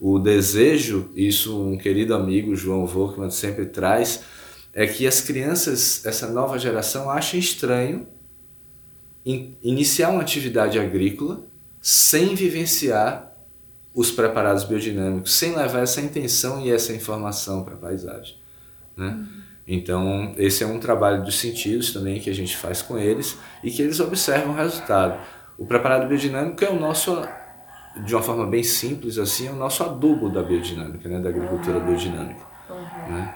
[0.00, 4.22] O desejo, isso um querido amigo, João Volkmann, sempre traz,
[4.72, 8.06] é que as crianças, essa nova geração, achem estranho
[9.22, 11.42] in, iniciar uma atividade agrícola
[11.82, 13.36] sem vivenciar
[13.92, 18.36] os preparados biodinâmicos, sem levar essa intenção e essa informação para a paisagem.
[18.96, 19.08] Né?
[19.08, 19.43] Uhum.
[19.66, 23.70] Então, esse é um trabalho dos sentidos também que a gente faz com eles e
[23.70, 25.18] que eles observam o resultado.
[25.56, 27.22] O preparado biodinâmico é o nosso
[28.02, 31.78] de uma forma bem simples assim, é o nosso adubo da biodinâmica, né, da agricultura
[31.78, 31.86] uhum.
[31.86, 32.44] biodinâmica.
[32.68, 33.14] Uhum.
[33.14, 33.34] Né?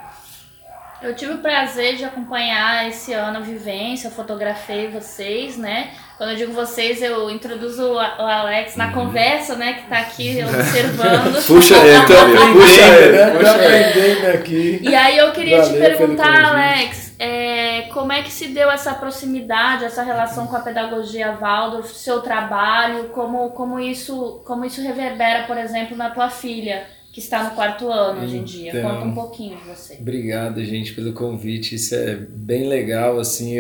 [1.01, 5.91] Eu tive o prazer de acompanhar esse ano a vivência, eu fotografei vocês, né?
[6.17, 8.93] Quando eu digo vocês, eu introduzo o Alex na uhum.
[8.93, 9.75] conversa, né?
[9.75, 11.35] Que tá aqui observando.
[11.47, 13.31] puxa ele, tô aprendendo, né?
[13.31, 14.81] Tô aprendendo aqui.
[14.83, 18.93] E aí eu queria Valeu te perguntar, Alex, é, como é que se deu essa
[18.95, 25.45] proximidade, essa relação com a pedagogia Waldorf, seu trabalho, como, como, isso, como isso reverbera,
[25.45, 26.98] por exemplo, na tua filha?
[27.12, 28.71] Que está no quarto ano hoje em dia.
[28.71, 29.94] Então, Conta um pouquinho de você.
[30.01, 31.75] Obrigado, gente, pelo convite.
[31.75, 33.59] Isso é bem legal, assim,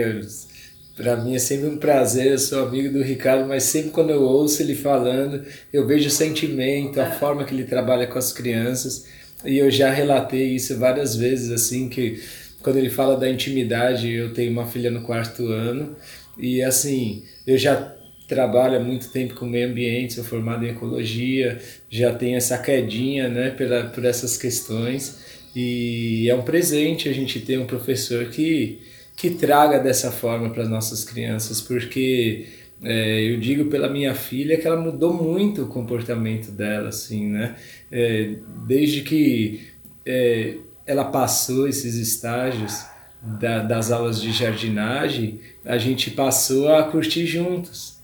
[0.98, 4.20] para mim é sempre um prazer, eu sou amigo do Ricardo, mas sempre quando eu
[4.20, 7.10] ouço ele falando, eu vejo o sentimento, a é.
[7.12, 9.06] forma que ele trabalha com as crianças,
[9.44, 12.20] e eu já relatei isso várias vezes, assim, que
[12.60, 15.94] quando ele fala da intimidade, eu tenho uma filha no quarto ano,
[16.36, 17.94] e assim, eu já
[18.28, 23.28] trabalho há muito tempo com meio ambiente, sou formado em ecologia, já tenho essa quedinha
[23.28, 25.18] né, pela, por essas questões.
[25.56, 28.80] E é um presente a gente ter um professor que,
[29.16, 32.46] que traga dessa forma para as nossas crianças, porque
[32.82, 37.56] é, eu digo pela minha filha que ela mudou muito o comportamento dela, assim, né?
[37.90, 38.34] É,
[38.66, 39.62] desde que
[40.04, 42.84] é, ela passou esses estágios
[43.22, 47.97] da, das aulas de jardinagem, a gente passou a curtir juntos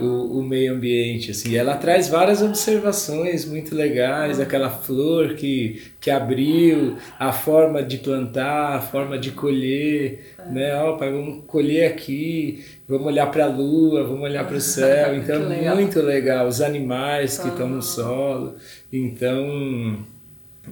[0.00, 1.56] o, o, meio ambiente assim.
[1.56, 8.76] Ela traz várias observações muito legais aquela flor que, que abriu a forma de plantar
[8.76, 10.52] a forma de colher é.
[10.52, 10.76] né?
[10.82, 15.14] Ó pai vamos colher aqui vamos olhar para a lua vamos olhar para o céu.
[15.16, 15.74] Então legal.
[15.76, 16.46] muito legal.
[16.46, 18.56] Os animais que estão no solo.
[18.92, 19.98] Então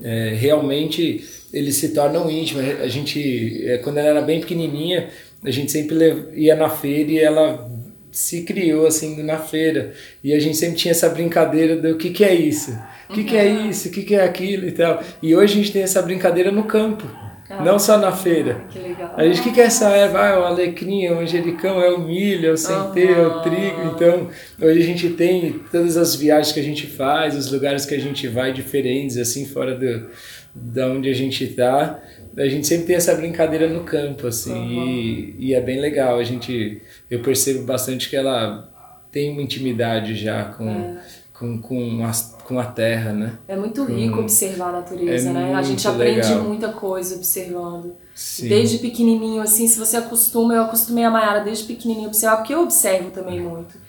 [0.02, 2.64] é, realmente eles se tornam íntimos.
[2.80, 5.08] A gente é, quando ela era bem pequenininha
[5.42, 7.70] a gente sempre ia na feira e ela
[8.14, 9.92] se criou assim na feira.
[10.22, 12.78] E a gente sempre tinha essa brincadeira do que que é isso?
[13.10, 13.68] O que que é uhum.
[13.68, 13.88] isso?
[13.88, 15.02] O que que é aquilo e tal.
[15.22, 17.04] E hoje a gente tem essa brincadeira no campo
[17.50, 18.64] ah, não só na feira.
[18.70, 19.12] que legal.
[19.16, 19.90] a gente o que que é essa?
[19.90, 23.24] Erva ah, é o alecrim é o manjericão é o milho é o centeio uhum.
[23.24, 23.82] é o trigo.
[23.94, 24.28] Então
[24.60, 28.00] hoje a gente tem todas as viagens que a gente faz os lugares que a
[28.00, 30.06] gente vai diferentes assim fora do
[30.54, 32.00] da onde a gente está
[32.36, 34.86] a gente sempre tem essa brincadeira no campo, assim, uhum.
[34.86, 36.18] e, e, é bem legal.
[36.18, 38.70] A gente, eu percebo bastante que ela
[39.10, 41.00] tem uma intimidade já com, é.
[41.32, 42.12] com, com, a,
[42.44, 43.38] com a terra, né?
[43.46, 44.22] É muito rico com...
[44.22, 45.54] observar a natureza, é né?
[45.54, 46.42] A gente aprende legal.
[46.42, 47.94] muita coisa observando.
[48.14, 48.48] Sim.
[48.48, 52.62] Desde pequenininho, assim, se você acostuma, eu acostumei a Mayara desde pequenininho observar, porque eu
[52.62, 53.83] observo também muito.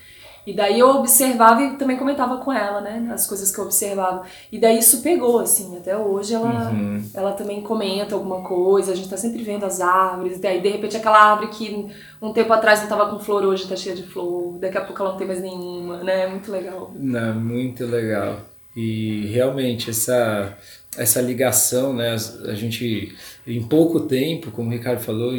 [0.46, 3.10] E daí eu observava e também comentava com ela, né?
[3.12, 4.24] As coisas que eu observava.
[4.52, 5.76] E daí isso pegou, assim.
[5.78, 7.04] Até hoje ela, uhum.
[7.14, 8.92] ela também comenta alguma coisa.
[8.92, 10.38] A gente tá sempre vendo as árvores.
[10.38, 11.88] E daí, de repente, aquela árvore que
[12.22, 14.58] um tempo atrás não tava com flor, hoje tá cheia de flor.
[14.60, 16.24] Daqui a pouco ela não tem mais nenhuma, né?
[16.24, 16.92] É muito legal.
[16.96, 18.40] Não, muito legal.
[18.76, 20.56] E realmente, essa
[20.98, 22.16] essa ligação, né?
[22.46, 23.16] A gente,
[23.48, 25.32] em pouco tempo, como o Ricardo falou,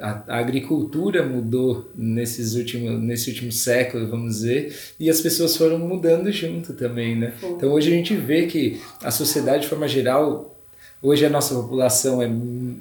[0.00, 6.30] a, agricultura mudou nesses últimos, nesse último século, vamos dizer, e as pessoas foram mudando
[6.32, 7.34] junto também, né?
[7.42, 10.60] Então hoje a gente vê que a sociedade, de forma geral,
[11.00, 12.28] hoje a nossa população é,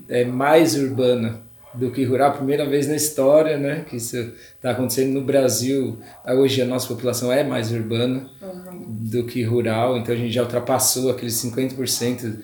[0.09, 1.39] é mais urbana
[1.73, 4.17] do que rural, primeira vez na história, né, que isso
[4.55, 5.97] está acontecendo no Brasil.
[6.27, 8.85] Hoje a nossa população é mais urbana uhum.
[8.87, 12.39] do que rural, então a gente já ultrapassou aqueles 50%.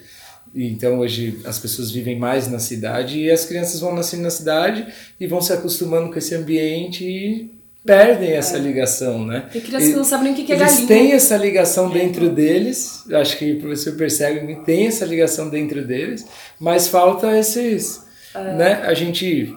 [0.54, 4.88] Então hoje as pessoas vivem mais na cidade e as crianças vão nascendo na cidade
[5.20, 8.60] e vão se acostumando com esse ambiente e perdem essa é.
[8.60, 9.48] ligação, né?
[9.52, 10.80] Tem crianças que não sabem nem o que é eles galinha.
[10.80, 11.94] Eles têm essa ligação é.
[11.94, 16.26] dentro deles, acho que o professor percebe que tem essa ligação dentro deles,
[16.60, 18.04] mas falta esses
[18.36, 18.54] é.
[18.54, 19.56] né, a gente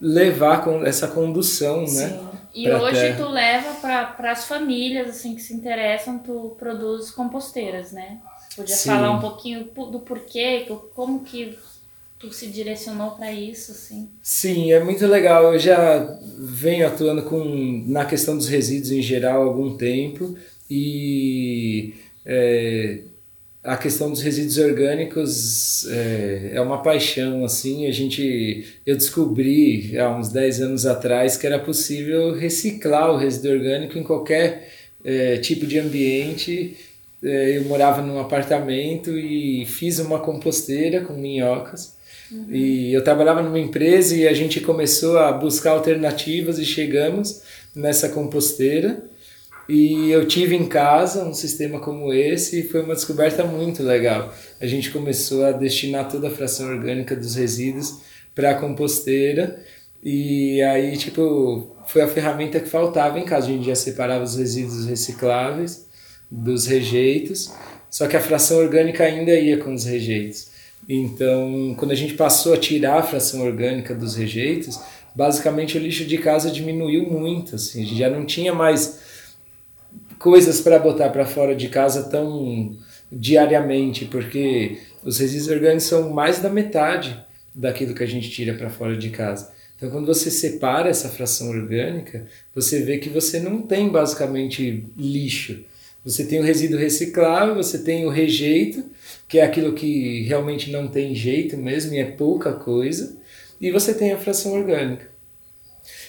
[0.00, 2.00] levar com essa condução, né, Sim.
[2.00, 2.20] né?
[2.54, 3.16] E hoje terra.
[3.16, 8.18] tu leva para as famílias assim que se interessam, tu produz composteiras, né?
[8.56, 8.88] Podia Sim.
[8.88, 11.56] falar um pouquinho do porquê, como que
[12.18, 14.08] tu se direcionou para isso, assim?
[14.22, 15.52] Sim, é muito legal.
[15.52, 20.36] Eu já venho atuando com na questão dos resíduos em geral há algum tempo
[20.70, 23.00] e é,
[23.62, 30.08] a questão dos resíduos orgânicos é, é, uma paixão assim a gente eu descobri há
[30.16, 34.70] uns 10 anos atrás que era possível reciclar o resíduo orgânico em qualquer
[35.04, 36.76] é, tipo de ambiente
[37.24, 41.96] eu morava num apartamento e fiz uma composteira com minhocas
[42.30, 42.46] uhum.
[42.50, 47.42] e eu trabalhava numa empresa e a gente começou a buscar alternativas e chegamos
[47.74, 49.02] nessa composteira
[49.66, 54.30] e eu tive em casa um sistema como esse e foi uma descoberta muito legal.
[54.60, 58.00] A gente começou a destinar toda a fração orgânica dos resíduos
[58.34, 59.58] para a composteira
[60.02, 63.46] e aí tipo foi a ferramenta que faltava em casa.
[63.46, 65.83] A gente já separava os resíduos recicláveis
[66.34, 67.52] dos rejeitos,
[67.90, 70.48] só que a fração orgânica ainda ia com os rejeitos.
[70.88, 74.78] Então, quando a gente passou a tirar a fração orgânica dos rejeitos,
[75.14, 78.98] basicamente o lixo de casa diminuiu muito, assim, já não tinha mais
[80.18, 82.76] coisas para botar para fora de casa tão
[83.10, 87.16] diariamente, porque os resíduos orgânicos são mais da metade
[87.54, 89.52] daquilo que a gente tira para fora de casa.
[89.76, 95.64] Então, quando você separa essa fração orgânica, você vê que você não tem basicamente lixo.
[96.04, 98.84] Você tem o resíduo reciclável, você tem o rejeito,
[99.26, 103.16] que é aquilo que realmente não tem jeito mesmo e é pouca coisa,
[103.60, 105.08] e você tem a fração orgânica.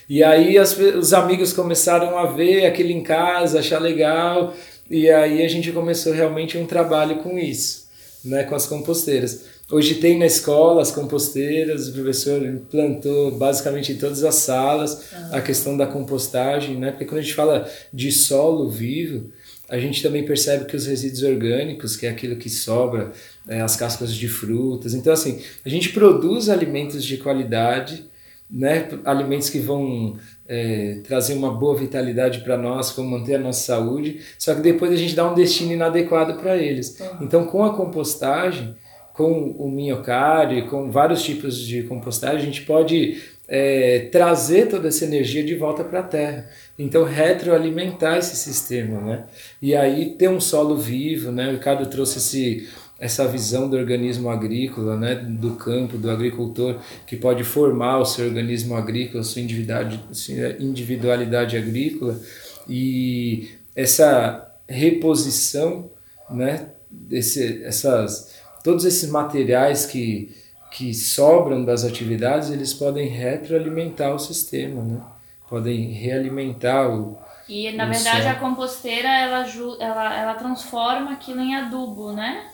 [0.10, 4.54] E aí as, os amigos começaram a ver aquilo em casa, achar legal,
[4.90, 7.88] e aí a gente começou realmente um trabalho com isso,
[8.24, 9.46] né, com as composteiras.
[9.72, 15.42] Hoje tem na escola as composteiras, o professor implantou basicamente em todas as salas a
[15.42, 16.92] questão da compostagem, né?
[16.92, 19.32] Porque quando a gente fala de solo vivo,
[19.70, 23.12] a gente também percebe que os resíduos orgânicos, que é aquilo que sobra,
[23.48, 24.94] é, as cascas de frutas.
[24.94, 28.06] Então, assim, a gente produz alimentos de qualidade,
[28.50, 28.88] né?
[29.04, 34.22] alimentos que vão é, trazer uma boa vitalidade para nós, vão manter a nossa saúde,
[34.38, 37.00] só que depois a gente dá um destino inadequado para eles.
[37.20, 38.76] Então, com a compostagem,
[39.14, 45.06] com o minhocárdio, com vários tipos de compostagem, a gente pode é, trazer toda essa
[45.06, 46.50] energia de volta para a terra.
[46.78, 49.24] Então, retroalimentar esse sistema, né?
[49.62, 51.50] E aí ter um solo vivo, né?
[51.50, 52.68] O Ricardo trouxe esse,
[53.00, 55.16] essa visão do organismo agrícola, né?
[55.16, 62.20] Do campo, do agricultor, que pode formar o seu organismo agrícola, sua individualidade, agrícola
[62.68, 65.92] e essa reposição,
[66.30, 66.70] né?
[66.90, 70.34] Desse, essas, todos esses materiais que
[70.76, 75.02] que sobram das atividades, eles podem retroalimentar o sistema, né?
[75.50, 78.36] Podem realimentar o E na verdade solo.
[78.36, 79.48] a composteira ela,
[79.80, 82.48] ela, ela transforma aquilo em adubo, né?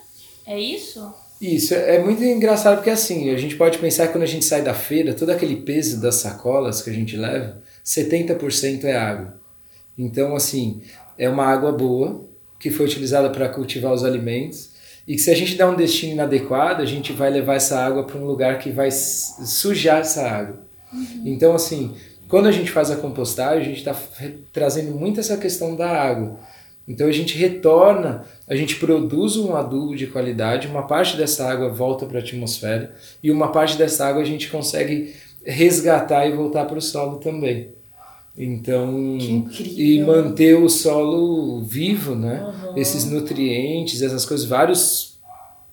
[0.46, 1.12] É isso?
[1.40, 4.62] Isso, é muito engraçado porque assim, a gente pode pensar que quando a gente sai
[4.62, 9.40] da feira, todo aquele peso das sacolas que a gente leva, 70% é água.
[9.98, 10.80] Então, assim,
[11.18, 12.24] é uma água boa
[12.60, 14.70] que foi utilizada para cultivar os alimentos
[15.06, 18.04] e que se a gente dá um destino inadequado, a gente vai levar essa água
[18.04, 20.60] para um lugar que vai sujar essa água.
[20.92, 21.22] Uhum.
[21.24, 21.94] Então, assim,
[22.28, 23.96] quando a gente faz a compostagem, a gente está
[24.52, 26.38] trazendo muito essa questão da água.
[26.86, 31.68] Então a gente retorna, a gente produz um adubo de qualidade, uma parte dessa água
[31.68, 36.64] volta para a atmosfera e uma parte dessa água a gente consegue resgatar e voltar
[36.64, 37.72] para o solo também.
[38.36, 39.18] Então,
[39.60, 42.42] e manter o solo vivo, né?
[42.42, 42.78] Uhum.
[42.78, 45.18] Esses nutrientes, essas coisas, vários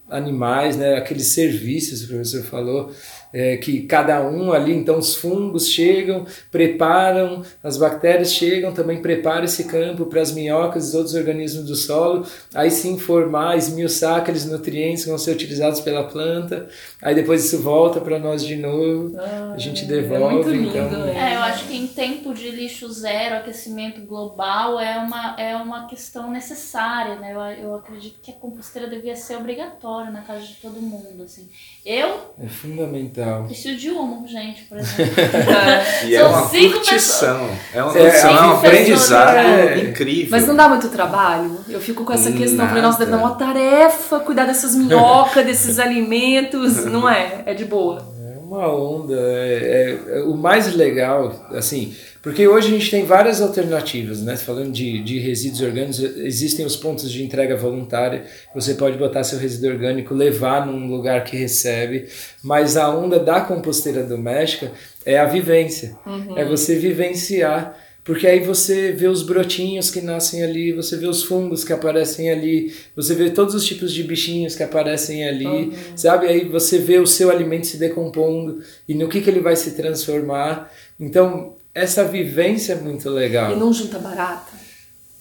[0.09, 0.97] animais, né?
[0.97, 2.91] Aqueles serviços que o professor falou,
[3.33, 9.45] é, que cada um ali, então os fungos chegam, preparam, as bactérias chegam, também preparam
[9.45, 14.17] esse campo para as minhocas e os outros organismos do solo, aí sim formar, esmiuçar
[14.17, 16.67] aqueles nutrientes que vão ser utilizados pela planta,
[17.01, 20.23] aí depois isso volta para nós de novo, ah, a gente devolve.
[20.23, 21.05] É muito lindo, então...
[21.05, 25.87] É, eu acho que em tempo de lixo zero, aquecimento global, é uma, é uma
[25.87, 27.33] questão necessária, né?
[27.33, 31.47] Eu, eu acredito que a composteira devia ser obrigatória na casa de todo mundo, assim.
[31.85, 32.33] Eu...
[32.39, 33.75] É fundamental então.
[33.75, 35.13] De uma, gente, por exemplo.
[36.05, 37.49] e é uma curtição.
[37.73, 39.79] É uma curtição, é, é um aprendizado é.
[39.79, 40.31] incrível.
[40.31, 41.59] Mas não dá muito trabalho?
[41.67, 42.67] Eu fico com essa questão.
[42.67, 46.85] Falei, nossa, deve dar uma tarefa cuidar dessas minhocas, desses alimentos.
[46.85, 47.43] Não é?
[47.45, 48.18] É de boa.
[48.49, 49.15] É uma onda.
[49.15, 54.35] É, é, o mais legal, assim, porque hoje a gente tem várias alternativas, né?
[54.35, 58.25] Falando de, de resíduos orgânicos, existem os pontos de entrega voluntária.
[58.53, 62.07] Você pode botar seu resíduo orgânico, levar num lugar que recebe.
[62.43, 64.71] Mas a onda da composteira doméstica
[65.05, 65.95] é a vivência.
[66.05, 66.37] Uhum.
[66.37, 67.77] É você vivenciar.
[68.09, 72.31] Porque aí você vê os brotinhos que nascem ali, você vê os fungos que aparecem
[72.31, 75.73] ali, você vê todos os tipos de bichinhos que aparecem ali, uhum.
[75.95, 76.25] sabe?
[76.25, 79.73] Aí você vê o seu alimento se decompondo e no que, que ele vai se
[79.73, 80.73] transformar.
[80.99, 83.51] Então, essa vivência é muito legal.
[83.51, 84.53] E não junta barata?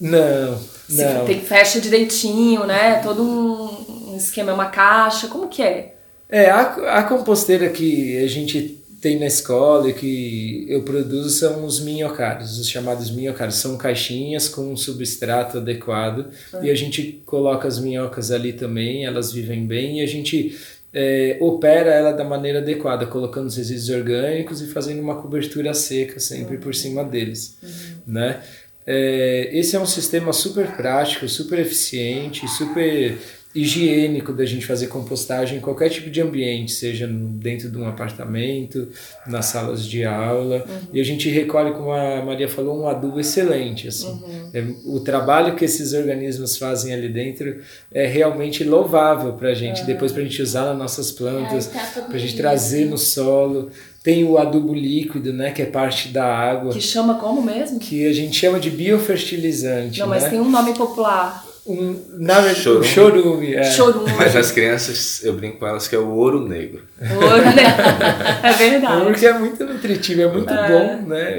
[0.00, 1.26] Não, não.
[1.26, 3.02] Tem fecha direitinho, né?
[3.02, 5.94] Todo um esquema, uma caixa, como que é?
[6.26, 11.64] É, a, a composteira que a gente tem na escola e que eu produzo são
[11.64, 13.56] os minhocários, os chamados minhocários.
[13.56, 16.26] São caixinhas com um substrato adequado
[16.62, 20.58] e a gente coloca as minhocas ali também, elas vivem bem e a gente
[20.92, 26.18] é, opera ela da maneira adequada, colocando os resíduos orgânicos e fazendo uma cobertura seca
[26.18, 28.14] sempre por cima deles, uhum.
[28.14, 28.42] né?
[28.90, 33.18] É, esse é um sistema super prático, super eficiente, super
[33.54, 38.88] higiênico da gente fazer compostagem em qualquer tipo de ambiente, seja dentro de um apartamento,
[39.26, 40.64] nas salas de aula.
[40.68, 40.78] Uhum.
[40.92, 43.88] E a gente recolhe, como a Maria falou, um adubo excelente.
[43.88, 44.08] Assim.
[44.08, 44.50] Uhum.
[44.52, 47.60] É, o trabalho que esses organismos fazem ali dentro
[47.92, 49.86] é realmente louvável para a gente, uhum.
[49.86, 53.70] depois para a gente usar nas nossas plantas, tá para a gente trazer no solo.
[54.02, 56.72] Tem o adubo líquido, né, que é parte da água.
[56.72, 57.78] Que chama como mesmo?
[57.78, 60.00] Que a gente chama de biofertilizante.
[60.00, 60.30] Não, mas né?
[60.30, 62.80] tem um nome popular um, na verdade, chorume.
[62.80, 63.64] Um chorume, é.
[63.64, 64.12] chorume.
[64.16, 66.88] Mas as crianças, eu brinco com elas que é o ouro negro.
[66.98, 68.08] Ouro negro.
[68.42, 69.04] É verdade.
[69.04, 70.68] Porque é muito nutritivo, é muito é.
[70.68, 71.36] bom, né?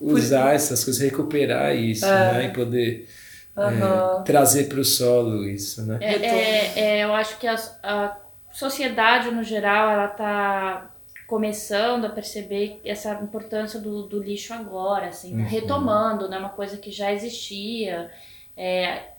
[0.00, 2.32] Usar essas coisas, recuperar isso, é.
[2.32, 2.46] né?
[2.46, 3.08] E poder
[3.56, 4.20] uhum.
[4.20, 5.98] é, trazer para o solo isso, né?
[6.00, 8.16] É, é, é, eu acho que a, a
[8.52, 10.90] sociedade, no geral, ela está
[11.26, 15.44] começando a perceber essa importância do, do lixo agora, assim, uhum.
[15.44, 16.38] retomando, né?
[16.38, 18.10] Uma coisa que já existia.
[18.56, 19.11] É,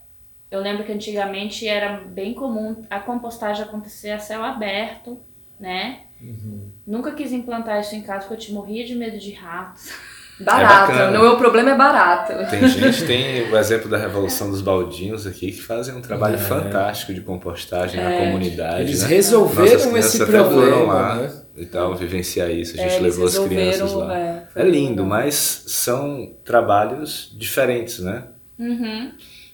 [0.53, 5.19] eu lembro que antigamente era bem comum a compostagem acontecer a céu aberto,
[5.59, 6.01] né?
[6.21, 6.69] Uhum.
[6.85, 9.91] Nunca quis implantar isso em casa porque eu te morria de medo de ratos.
[10.39, 12.33] Barata, é o meu problema é barato.
[12.49, 16.39] Tem gente, tem o exemplo da Revolução dos Baldinhos aqui, que fazem um trabalho é.
[16.39, 18.03] fantástico de compostagem é.
[18.03, 18.81] na comunidade.
[18.81, 19.09] Eles né?
[19.09, 20.93] resolveram esse problema.
[20.93, 21.31] lá né?
[21.55, 22.79] e tal, vivenciar isso.
[22.79, 24.17] A gente é, levou as crianças lá.
[24.17, 28.23] É, é lindo, mas são trabalhos diferentes, né?
[28.57, 29.11] Uhum.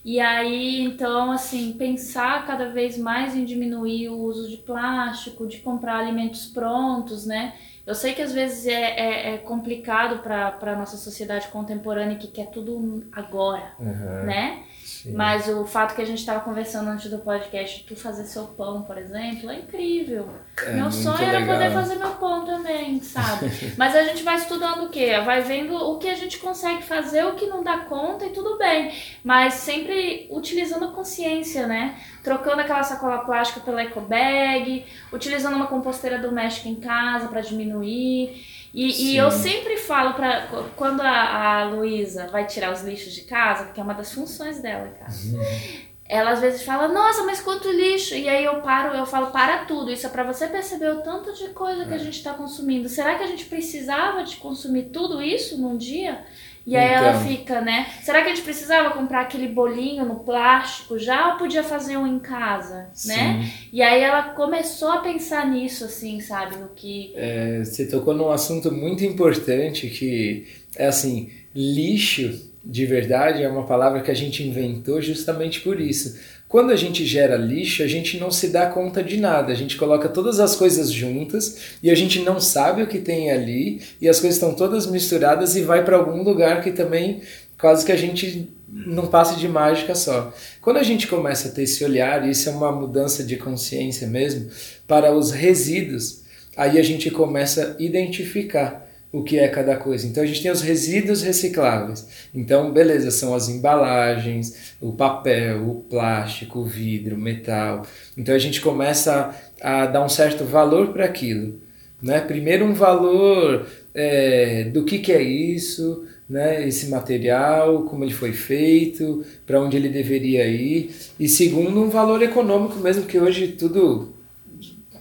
[0.09, 5.59] E aí, então, assim, pensar cada vez mais em diminuir o uso de plástico, de
[5.59, 7.53] comprar alimentos prontos, né?
[7.85, 12.25] Eu sei que às vezes é, é, é complicado para a nossa sociedade contemporânea que
[12.25, 14.25] quer tudo agora, uhum.
[14.25, 14.63] né?
[15.01, 15.13] Sim.
[15.13, 18.81] Mas o fato que a gente estava conversando antes do podcast, tu fazer seu pão,
[18.81, 20.27] por exemplo, é incrível.
[20.61, 23.49] É meu sonho era poder fazer meu pão também, sabe?
[23.77, 25.17] Mas a gente vai estudando o quê?
[25.23, 28.57] Vai vendo o que a gente consegue fazer, o que não dá conta e tudo
[28.57, 28.91] bem.
[29.23, 31.97] Mas sempre utilizando a consciência, né?
[32.21, 38.58] Trocando aquela sacola plástica pela eco bag, utilizando uma composteira doméstica em casa para diminuir.
[38.73, 43.21] E, e, eu sempre falo para quando a, a Luísa vai tirar os lixos de
[43.21, 45.11] casa, porque é uma das funções dela, cara.
[45.11, 45.89] Uhum.
[46.05, 48.15] Ela às vezes fala, nossa, mas quanto lixo?
[48.15, 49.91] E aí eu paro, eu falo, para tudo.
[49.91, 51.99] Isso é para você perceber o tanto de coisa que a é.
[51.99, 52.89] gente está consumindo.
[52.89, 56.23] Será que a gente precisava de consumir tudo isso num dia?
[56.69, 57.03] E aí então.
[57.03, 57.87] ela fica, né?
[58.03, 62.05] Será que a gente precisava comprar aquele bolinho no plástico já ou podia fazer um
[62.05, 62.89] em casa, né?
[62.93, 63.09] Sim.
[63.09, 63.51] né?
[63.73, 66.57] E aí ela começou a pensar nisso, assim, sabe?
[66.57, 67.11] No que.
[67.15, 70.45] É, você tocou num assunto muito importante que
[70.77, 76.19] é assim: lixo de verdade é uma palavra que a gente inventou justamente por isso
[76.49, 79.53] quando a gente gera lixo, a gente não se dá conta de nada.
[79.53, 83.29] A gente coloca todas as coisas juntas e a gente não sabe o que tem
[83.29, 87.21] ali e as coisas estão todas misturadas e vai para algum lugar que também
[87.55, 90.33] quase que a gente não passe de mágica só.
[90.59, 94.07] Quando a gente começa a ter esse olhar, e isso é uma mudança de consciência
[94.07, 94.49] mesmo,
[94.87, 96.23] para os resíduos,
[96.57, 100.07] aí a gente começa a identificar o que é cada coisa.
[100.07, 102.07] Então a gente tem os resíduos recicláveis.
[102.33, 107.85] Então, beleza, são as embalagens, o papel, o plástico, o vidro, o metal.
[108.17, 111.59] Então a gente começa a, a dar um certo valor para aquilo.
[112.01, 112.21] Né?
[112.21, 116.65] Primeiro um valor é, do que, que é isso, né?
[116.67, 120.91] esse material, como ele foi feito, para onde ele deveria ir.
[121.19, 124.13] E segundo, um valor econômico mesmo, que hoje tudo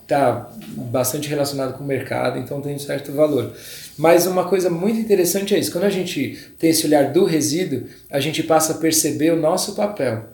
[0.03, 3.53] está bastante relacionado com o mercado, então tem um certo valor.
[3.99, 7.83] Mas uma coisa muito interessante é isso: quando a gente tem esse olhar do resíduo,
[8.09, 10.25] a gente passa a perceber o nosso papel.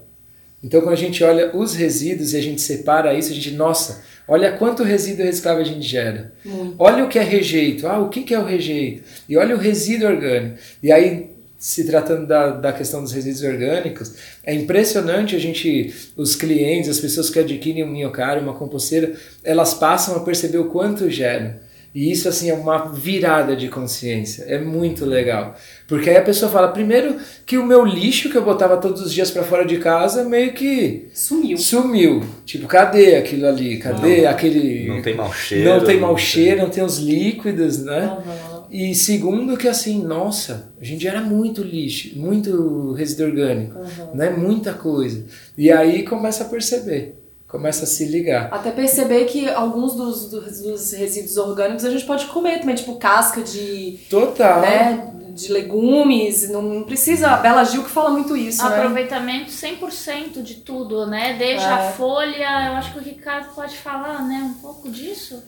[0.63, 4.03] Então, quando a gente olha os resíduos e a gente separa isso, a gente, nossa,
[4.27, 6.33] olha quanto resíduo reciclável a gente gera.
[6.45, 6.75] Muito.
[6.79, 7.87] Olha o que é rejeito.
[7.87, 9.03] Ah, o que é o rejeito?
[9.29, 10.57] E olha o resíduo orgânico.
[10.83, 16.35] E aí, se tratando da, da questão dos resíduos orgânicos, é impressionante a gente, os
[16.35, 21.11] clientes, as pessoas que adquirem um minhocário, uma composteira, elas passam a perceber o quanto
[21.11, 21.55] geram.
[21.95, 25.55] E isso assim é uma virada de consciência, é muito legal.
[25.87, 27.17] Porque aí a pessoa fala, primeiro
[27.47, 30.53] que o meu lixo que eu botava todos os dias para fora de casa meio
[30.53, 31.57] que sumiu.
[31.57, 32.25] Sumiu.
[32.45, 33.77] Tipo, cadê aquilo ali?
[33.79, 35.71] Cadê não, aquele Não tem mau cheiro.
[35.71, 38.19] Não tem mau cheiro, não tem os líquidos, né?
[38.27, 38.65] Uhum.
[38.73, 44.17] E segundo que assim, nossa, a gente era muito lixo, muito resíduo orgânico, uhum.
[44.17, 44.31] né?
[44.31, 45.25] Muita coisa.
[45.57, 47.24] E aí começa a perceber
[47.55, 48.49] começa a se ligar.
[48.53, 52.97] Até perceber que alguns dos, dos, dos, resíduos orgânicos a gente pode comer também, tipo
[52.97, 54.01] casca de.
[54.11, 54.61] Total.
[54.61, 57.29] Né, de legumes, não precisa.
[57.29, 58.69] A Bela Gil que fala muito isso.
[58.69, 58.77] Né?
[58.77, 59.77] Aproveitamento né?
[59.81, 61.37] 100% de tudo, né?
[61.39, 61.71] Desde é.
[61.71, 64.43] a folha, eu acho que o Ricardo pode falar, né?
[64.45, 65.41] Um pouco disso.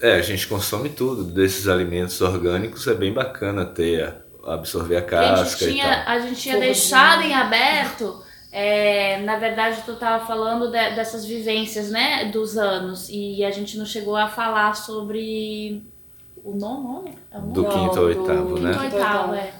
[0.00, 4.14] É, a gente consome tudo desses alimentos orgânicos, é bem bacana ter,
[4.46, 5.40] absorver a casca.
[5.40, 10.66] A gente tinha, a gente tinha deixado em aberto é, na verdade, tu estava falando
[10.70, 15.82] de, dessas vivências, né, dos anos, e a gente não chegou a falar sobre
[16.42, 17.52] o nono É o nono?
[17.52, 18.72] Do quinto ao oitavo, do, né?
[18.72, 19.52] Quinto oitavo, é.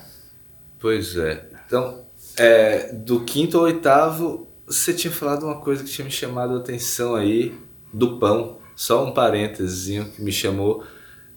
[0.79, 1.49] Pois é.
[1.67, 2.03] Então,
[2.37, 6.59] é, do quinto ao oitavo, você tinha falado uma coisa que tinha me chamado a
[6.59, 7.55] atenção aí,
[7.93, 8.57] do pão.
[8.75, 10.85] Só um parênteses que me chamou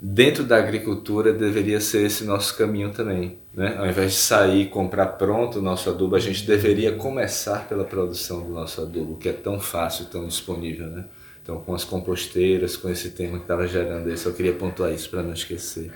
[0.02, 3.38] dentro da agricultura deveria ser esse nosso caminho também.
[3.54, 3.76] Né?
[3.78, 7.84] Ao invés de sair e comprar pronto o nosso adubo, a gente deveria começar pela
[7.84, 10.88] produção do nosso adubo, que é tão fácil, tão disponível.
[10.88, 11.06] Né?
[11.44, 15.08] Então, com as composteiras, com esse tema que estava gerando isso, eu queria pontuar isso
[15.08, 15.92] para não esquecer.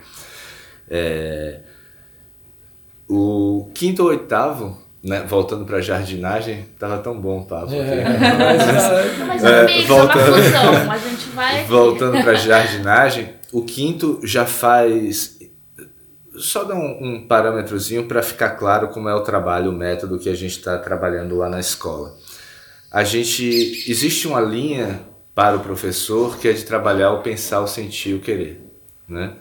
[0.88, 1.62] É...
[3.08, 7.72] O quinto ou oitavo né, voltando para jardinagem, tava tão bom o papo.
[7.72, 8.04] É.
[8.40, 11.64] Mas, mas é, é, voltando, fusão, a gente vai.
[11.66, 15.40] Voltando para jardinagem, o quinto já faz.
[16.38, 20.30] Só dar um, um parâmetrozinho para ficar claro como é o trabalho, o método que
[20.30, 22.14] a gente está trabalhando lá na escola.
[22.92, 23.44] A gente
[23.90, 25.02] existe uma linha
[25.34, 28.62] para o professor que é de trabalhar o pensar, o sentir, o querer,
[29.08, 29.34] né?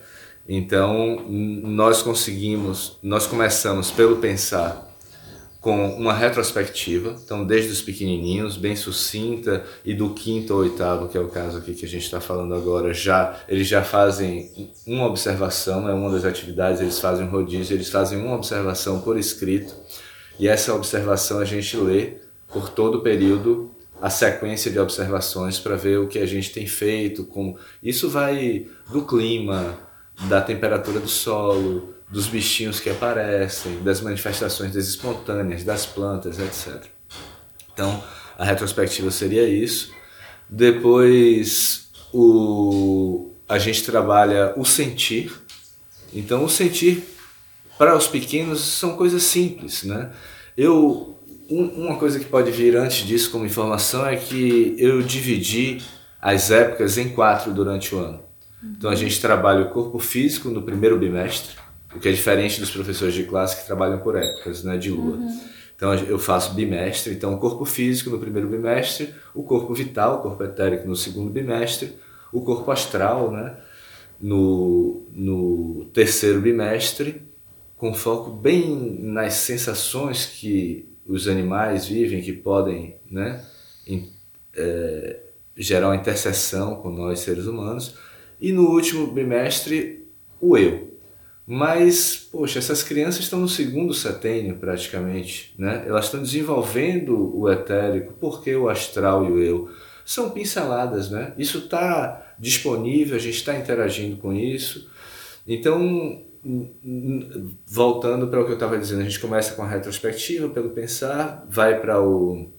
[0.48, 4.93] Então nós conseguimos, nós começamos pelo pensar
[5.64, 11.16] com uma retrospectiva, então desde os pequenininhos, bem sucinta, e do quinto ao oitavo, que
[11.16, 15.06] é o caso aqui que a gente está falando agora, já eles já fazem uma
[15.06, 19.74] observação, é uma das atividades, eles fazem um rodízio, eles fazem uma observação por escrito,
[20.38, 25.76] e essa observação a gente lê por todo o período a sequência de observações para
[25.76, 29.78] ver o que a gente tem feito, com isso vai do clima,
[30.28, 36.84] da temperatura do solo, dos bichinhos que aparecem, das manifestações espontâneas, das plantas, etc.
[37.72, 38.02] Então,
[38.38, 39.92] a retrospectiva seria isso.
[40.48, 45.32] Depois, o, a gente trabalha o sentir.
[46.12, 47.02] Então, o sentir
[47.76, 50.10] para os pequenos são coisas simples, né?
[50.56, 51.18] Eu,
[51.50, 55.82] um, uma coisa que pode vir antes disso como informação é que eu dividi
[56.22, 58.22] as épocas em quatro durante o ano.
[58.62, 61.56] Então, a gente trabalha o corpo físico no primeiro bimestre,
[61.94, 65.16] o que é diferente dos professores de classe que trabalham por épocas, né, de lua.
[65.16, 65.40] Uhum.
[65.76, 70.22] Então eu faço bimestre, então o corpo físico no primeiro bimestre, o corpo vital, o
[70.22, 71.92] corpo etérico no segundo bimestre,
[72.32, 73.56] o corpo astral, né,
[74.20, 77.22] no, no terceiro bimestre,
[77.76, 83.44] com foco bem nas sensações que os animais vivem, que podem, né,
[83.86, 84.08] in,
[84.56, 85.20] é,
[85.56, 87.96] gerar uma interseção com nós seres humanos,
[88.40, 90.08] e no último bimestre
[90.40, 90.93] o eu,
[91.46, 95.84] mas, poxa, essas crianças estão no segundo setênio praticamente, né?
[95.86, 99.70] Elas estão desenvolvendo o etérico, porque o astral e o eu
[100.06, 101.34] são pinceladas, né?
[101.36, 104.90] Isso está disponível, a gente está interagindo com isso.
[105.46, 106.22] Então,
[107.66, 111.46] voltando para o que eu estava dizendo, a gente começa com a retrospectiva, pelo pensar,
[111.48, 112.50] vai para o,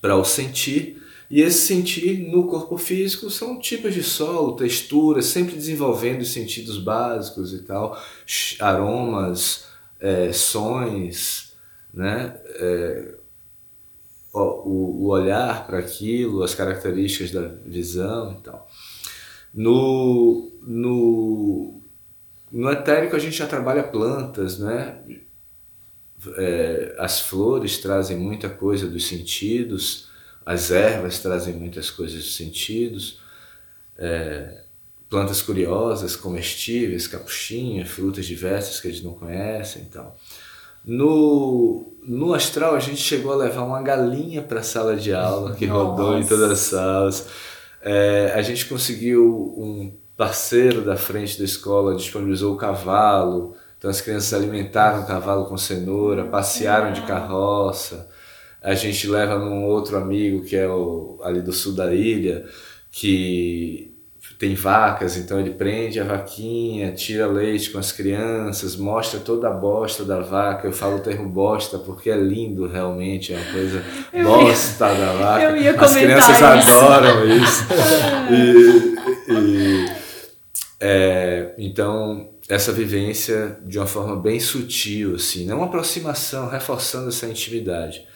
[0.00, 0.99] para o sentir,
[1.30, 6.76] e esse sentir no corpo físico são tipos de solo, texturas, sempre desenvolvendo os sentidos
[6.76, 7.96] básicos e tal,
[8.58, 9.66] aromas,
[10.00, 11.54] é, sons,
[11.94, 12.36] né?
[12.56, 13.14] É,
[14.32, 18.68] o, o olhar para aquilo, as características da visão e tal.
[19.54, 21.80] No, no,
[22.50, 25.00] no etérico a gente já trabalha plantas, né?
[26.36, 30.09] É, as flores trazem muita coisa dos sentidos,
[30.50, 33.20] as ervas trazem muitas coisas sentidos,
[33.96, 34.62] é,
[35.08, 40.18] plantas curiosas, comestíveis, capuchinha, frutas diversas que a gente não conhece e tal.
[40.84, 45.54] No, no astral, a gente chegou a levar uma galinha para a sala de aula,
[45.54, 45.84] que Nossa.
[45.84, 47.28] rodou em todas as salas.
[47.80, 54.00] É, a gente conseguiu um parceiro da frente da escola, disponibilizou o cavalo, então as
[54.00, 58.10] crianças alimentaram o cavalo com cenoura, passearam de carroça
[58.62, 62.44] a gente leva num outro amigo que é o, ali do sul da ilha,
[62.90, 63.90] que
[64.40, 69.52] tem vacas, então ele prende a vaquinha, tira leite com as crianças, mostra toda a
[69.52, 70.66] bosta da vaca.
[70.66, 74.96] Eu falo o termo bosta porque é lindo realmente, é uma coisa eu bosta ia,
[74.96, 75.44] da vaca.
[75.84, 76.70] as crianças isso.
[76.70, 77.66] adoram isso.
[79.28, 79.92] e, e
[80.80, 87.26] é, então essa vivência de uma forma bem sutil, assim, não uma aproximação, reforçando essa
[87.26, 88.08] intimidade.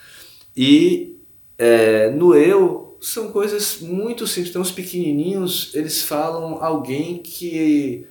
[0.56, 1.18] E
[1.58, 4.50] é, no eu são coisas muito simples.
[4.50, 8.06] Então os pequenininhos eles falam alguém que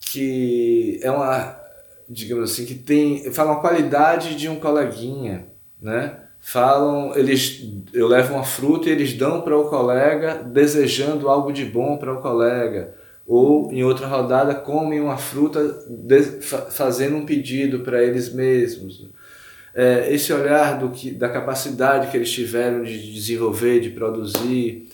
[0.00, 1.56] que é uma
[2.08, 5.46] digamos assim que tem fala uma qualidade de um coleguinha,
[5.80, 6.24] né?
[6.40, 7.62] Falam eles
[7.92, 12.12] eu levo uma fruta e eles dão para o colega desejando algo de bom para
[12.14, 12.94] o colega
[13.26, 15.60] ou em outra rodada comem uma fruta
[16.70, 19.08] fazendo um pedido para eles mesmos
[19.74, 24.88] é, esse olhar do que, da capacidade que eles tiveram de desenvolver, de produzir.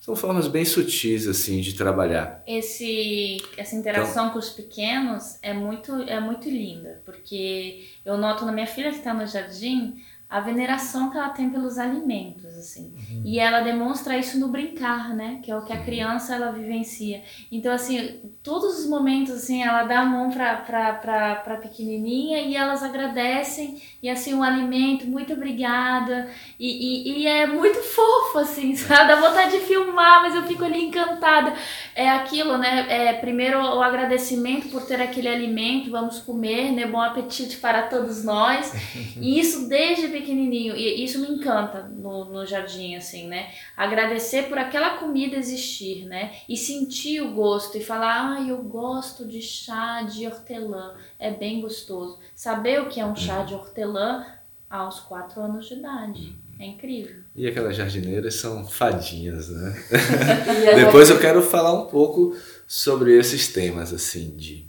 [0.00, 2.42] São formas bem sutis assim de trabalhar.
[2.46, 8.44] Esse, essa interação então, com os pequenos é muito, é muito linda, porque eu noto
[8.44, 9.96] na minha filha que está no jardim
[10.28, 12.92] a veneração que ela tem pelos alimentos, assim.
[12.96, 13.22] Uhum.
[13.24, 15.38] E ela demonstra isso no brincar, né?
[15.40, 17.22] Que é o que a criança ela vivencia.
[17.50, 22.40] Então, assim, todos os momentos, assim, ela dá a mão pra, pra, pra, pra pequenininha
[22.40, 23.80] e elas agradecem.
[24.02, 26.28] E, assim, o alimento, muito obrigada.
[26.58, 29.06] E, e, e é muito fofo, assim, sabe?
[29.06, 31.54] Dá vontade de filmar, mas eu fico ali encantada.
[31.94, 32.86] É aquilo, né?
[32.88, 35.88] É, primeiro, o agradecimento por ter aquele alimento.
[35.88, 36.84] Vamos comer, né?
[36.84, 38.72] Bom apetite para todos nós.
[39.18, 40.76] E isso desde pequenininho.
[40.76, 43.50] E isso me encanta no, no jardim, assim, né?
[43.76, 46.34] Agradecer por aquela comida existir, né?
[46.48, 51.60] E sentir o gosto e falar, ah, eu gosto de chá de hortelã, é bem
[51.60, 52.18] gostoso.
[52.34, 54.24] Saber o que é um chá de hortelã
[54.68, 56.36] aos quatro anos de idade.
[56.58, 57.22] É incrível.
[57.34, 59.84] E aquelas jardineiras são fadinhas, né?
[60.74, 62.34] Depois eu quero falar um pouco
[62.66, 64.66] sobre esses temas, assim, de.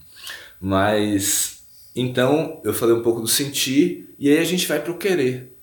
[0.59, 1.56] Mas
[2.01, 5.53] então, eu falei um pouco do sentir e aí a gente vai para o querer.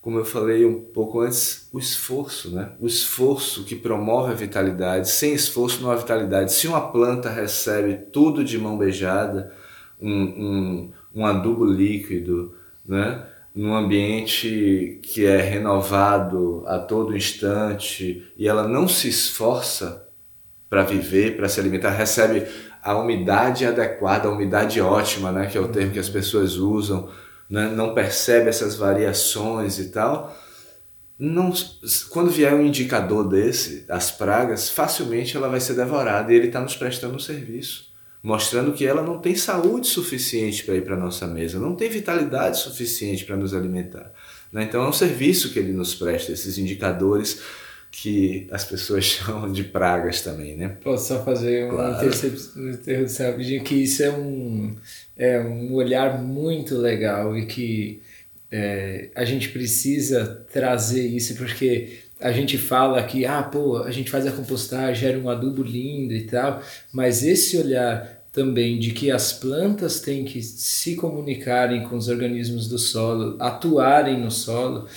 [0.00, 2.72] Como eu falei um pouco antes, o esforço, né?
[2.78, 5.08] O esforço que promove a vitalidade.
[5.08, 6.52] Sem esforço não há vitalidade.
[6.52, 9.50] Se uma planta recebe tudo de mão beijada,
[9.98, 12.54] um, um, um adubo líquido,
[12.86, 13.24] né?
[13.54, 20.08] num ambiente que é renovado a todo instante e ela não se esforça
[20.68, 22.46] para viver, para se alimentar, recebe
[22.84, 27.08] a umidade adequada, a umidade ótima, né, que é o termo que as pessoas usam,
[27.48, 30.36] né, não percebe essas variações e tal.
[31.18, 31.50] Não,
[32.10, 36.60] quando vier um indicador desse, as pragas, facilmente ela vai ser devorada e ele está
[36.60, 37.90] nos prestando um serviço,
[38.22, 42.58] mostrando que ela não tem saúde suficiente para ir para nossa mesa, não tem vitalidade
[42.58, 44.12] suficiente para nos alimentar.
[44.52, 44.64] Né?
[44.64, 47.40] Então é um serviço que ele nos presta, esses indicadores
[47.96, 50.76] que as pessoas chamam de pragas também, né?
[50.82, 52.08] Posso só fazer uma claro.
[52.08, 54.74] interrupção rapidinho, que isso é um,
[55.16, 58.02] é um olhar muito legal e que
[58.50, 64.10] é, a gente precisa trazer isso, porque a gente fala que, ah, pô, a gente
[64.10, 69.12] faz a compostagem, gera um adubo lindo e tal, mas esse olhar também de que
[69.12, 74.88] as plantas têm que se comunicarem com os organismos do solo, atuarem no solo,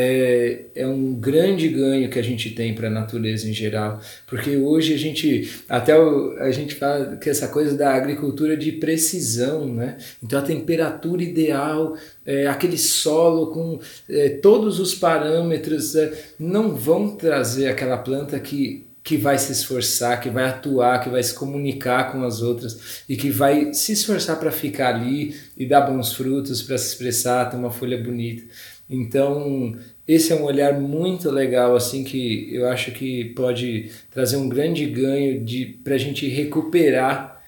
[0.00, 4.56] é, é um grande ganho que a gente tem para a natureza em geral, porque
[4.56, 9.66] hoje a gente até o, a gente fala que essa coisa da agricultura de precisão,
[9.66, 9.96] né?
[10.22, 17.16] Então a temperatura ideal, é, aquele solo com é, todos os parâmetros é, não vão
[17.16, 22.12] trazer aquela planta que que vai se esforçar, que vai atuar, que vai se comunicar
[22.12, 26.60] com as outras e que vai se esforçar para ficar ali e dar bons frutos,
[26.60, 28.42] para se expressar, ter uma folha bonita.
[28.90, 29.76] Então,
[30.06, 34.86] esse é um olhar muito legal, assim, que eu acho que pode trazer um grande
[34.86, 35.44] ganho
[35.84, 37.38] para a gente recuperar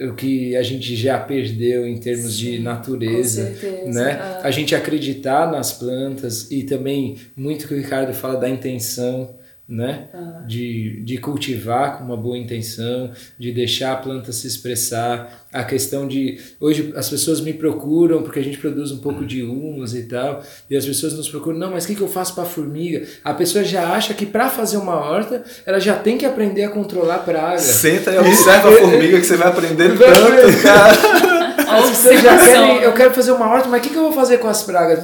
[0.00, 3.54] o que a gente já perdeu em termos Sim, de natureza,
[3.86, 4.18] né?
[4.20, 4.40] Ah.
[4.44, 9.34] A gente acreditar nas plantas e também muito que o Ricardo fala da intenção,
[9.72, 10.08] né?
[10.12, 10.44] Ah.
[10.46, 15.46] De, de cultivar com uma boa intenção, de deixar a planta se expressar.
[15.52, 16.38] A questão de.
[16.60, 20.42] Hoje as pessoas me procuram porque a gente produz um pouco de humus e tal,
[20.68, 23.06] e as pessoas nos procuram, não, mas o que, que eu faço para a formiga?
[23.24, 26.70] A pessoa já acha que para fazer uma horta, ela já tem que aprender a
[26.70, 27.58] controlar praga.
[27.58, 31.42] Senta e observa a formiga que você vai aprender tanto, cara.
[31.72, 34.12] As pessoas já querem, eu quero fazer uma horta, mas o que, que eu vou
[34.12, 35.02] fazer com as pragas?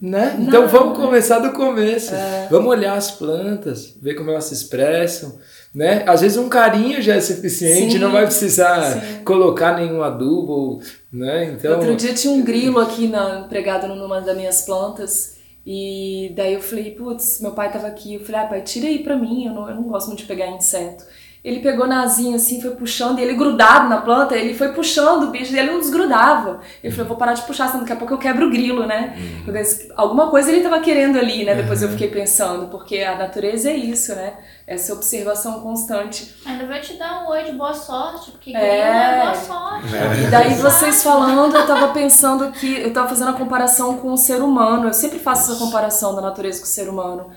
[0.00, 0.34] Né?
[0.38, 2.14] Não, então vamos começar do começo.
[2.14, 2.48] É.
[2.50, 5.38] Vamos olhar as plantas, ver como elas se expressam.
[5.74, 6.04] Né?
[6.06, 9.24] Às vezes um carinho já é suficiente, sim, não vai precisar sim.
[9.24, 10.80] colocar nenhum adubo.
[11.12, 11.52] Né?
[11.52, 11.76] Então...
[11.76, 15.34] Outro dia tinha um grilo aqui na, pregado numa das minhas plantas.
[15.66, 18.14] E daí eu falei, putz, meu pai tava aqui.
[18.14, 20.26] Eu falei, ah, pai, tira aí pra mim, eu não, eu não gosto muito de
[20.26, 21.04] pegar inseto.
[21.44, 25.24] Ele pegou na asinha assim, foi puxando, e ele grudado na planta, ele foi puxando
[25.24, 26.60] o bicho, e ele não desgrudava.
[26.82, 29.14] Ele falou, vou parar de puxar, senão daqui a pouco eu quebro o grilo, né?
[29.46, 29.54] Uhum.
[29.94, 31.54] Alguma coisa ele estava querendo ali, né?
[31.54, 31.92] Depois eu uhum.
[31.92, 34.38] fiquei pensando, porque a natureza é isso, né?
[34.66, 36.34] Essa observação constante.
[36.46, 39.94] Ainda vai te dar um oi de boa sorte, porque é, é boa sorte.
[39.94, 40.26] É.
[40.26, 44.16] E daí vocês falando, eu tava pensando que eu tava fazendo a comparação com o
[44.16, 44.88] ser humano.
[44.88, 47.30] Eu sempre faço essa comparação da natureza com o ser humano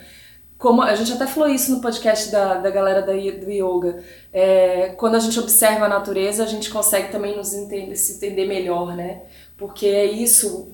[0.57, 4.03] como a gente até falou isso no podcast da, da galera da, do yoga,
[4.33, 8.45] é, quando a gente observa a natureza, a gente consegue também nos entender, se entender
[8.47, 9.21] melhor, né?
[9.55, 10.67] Porque é isso,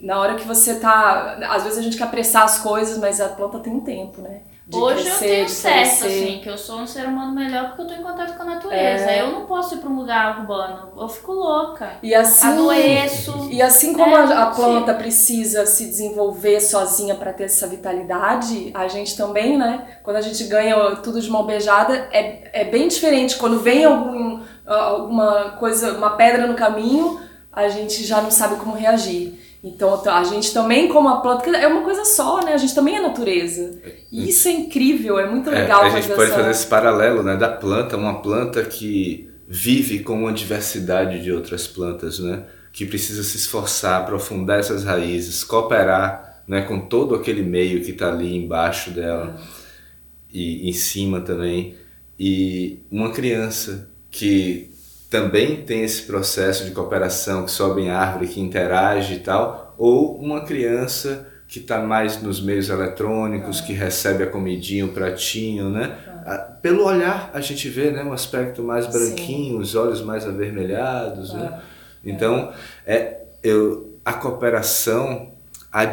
[0.00, 1.38] na hora que você tá.
[1.50, 4.42] Às vezes a gente quer apressar as coisas, mas a planta tem um tempo, né?
[4.70, 7.82] De Hoje crescer, eu tenho certo, assim, que eu sou um ser humano melhor porque
[7.82, 9.10] eu tô em contato com a natureza.
[9.10, 9.20] É.
[9.20, 10.92] Eu não posso ir pra um lugar urbano.
[10.96, 11.94] Eu fico louca.
[12.00, 13.48] E assim, Adoeço.
[13.50, 18.70] e assim como É, a, a planta precisa se desenvolver sozinha para ter essa vitalidade,
[18.72, 19.98] a gente também, né?
[20.04, 23.36] Quando a gente ganha tudo de mão beijada, é, é bem diferente.
[23.38, 27.20] Quando vem algum, alguma coisa, uma pedra no caminho,
[27.52, 29.39] a gente já não sabe como reagir.
[29.62, 32.54] Então a gente também, como a planta, porque é uma coisa só, né?
[32.54, 33.78] A gente também é natureza.
[34.10, 36.36] E isso é incrível, é muito É, legal a gente fazer pode essa...
[36.38, 41.66] fazer esse paralelo né, da planta, uma planta que vive com uma diversidade de outras
[41.66, 47.82] plantas, né, que precisa se esforçar, aprofundar essas raízes, cooperar né, com todo aquele meio
[47.84, 49.36] que está ali embaixo dela
[50.32, 51.74] e em cima também.
[52.18, 54.70] E uma criança que
[55.10, 60.16] também tem esse processo de cooperação, que sobe em árvore, que interage e tal, ou
[60.16, 65.98] uma criança que está mais nos meios eletrônicos, que recebe a comidinha, o pratinho, né?
[66.24, 71.32] Ah, Pelo olhar a gente vê, né, um aspecto mais branquinho, os olhos mais avermelhados,
[71.32, 71.60] né?
[72.04, 72.52] Então,
[72.86, 75.32] é, eu, a cooperação,
[75.72, 75.92] a,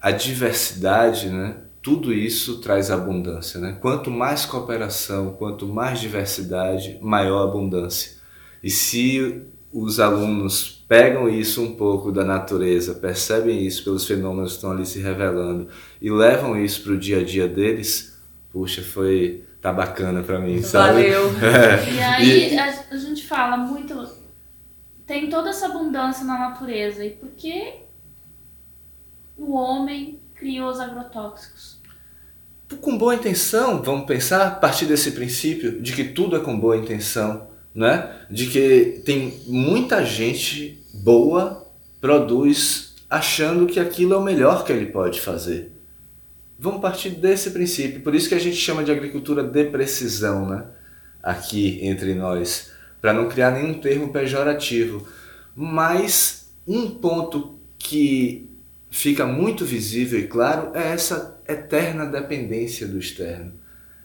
[0.00, 1.56] a diversidade, né?
[1.82, 3.76] Tudo isso traz abundância, né?
[3.80, 8.21] Quanto mais cooperação, quanto mais diversidade, maior abundância.
[8.62, 9.42] E se
[9.72, 14.84] os alunos pegam isso um pouco da natureza, percebem isso pelos fenômenos que estão ali
[14.84, 15.68] se revelando
[16.00, 18.18] e levam isso para o dia a dia deles,
[18.50, 21.10] puxa, foi tá bacana para mim, sabe?
[21.10, 21.30] Valeu.
[21.40, 21.92] É.
[21.92, 24.06] E aí a, a gente fala muito.
[25.06, 27.04] Tem toda essa abundância na natureza.
[27.04, 27.74] E por que
[29.38, 31.80] o homem criou os agrotóxicos?
[32.80, 36.76] com boa intenção, vamos pensar a partir desse princípio de que tudo é com boa
[36.76, 38.14] intenção, né?
[38.30, 41.66] De que tem muita gente boa
[42.00, 45.72] produz achando que aquilo é o melhor que ele pode fazer.
[46.58, 50.64] Vamos partir desse princípio, por isso que a gente chama de agricultura de precisão, né?
[51.22, 55.06] Aqui entre nós, para não criar nenhum termo pejorativo.
[55.54, 58.48] Mas um ponto que
[58.90, 63.52] fica muito visível e claro é essa eterna dependência do externo.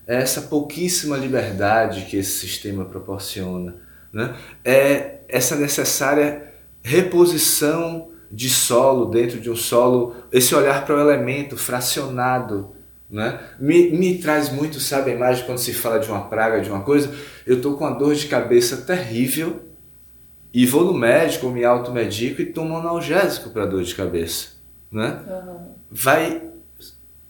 [0.08, 3.76] É essa pouquíssima liberdade que esse sistema proporciona.
[4.12, 4.34] Né?
[4.64, 11.58] É essa necessária reposição de solo dentro de um solo, esse olhar para o elemento
[11.58, 12.72] fracionado.
[13.10, 13.40] Né?
[13.60, 16.82] Me, me traz muito, sabe, a imagem quando se fala de uma praga, de uma
[16.82, 17.14] coisa,
[17.46, 19.62] eu estou com uma dor de cabeça terrível
[20.54, 24.50] e vou no médico, me automedico e tomo analgésico para dor de cabeça.
[24.92, 25.22] Né?
[25.92, 26.42] Vai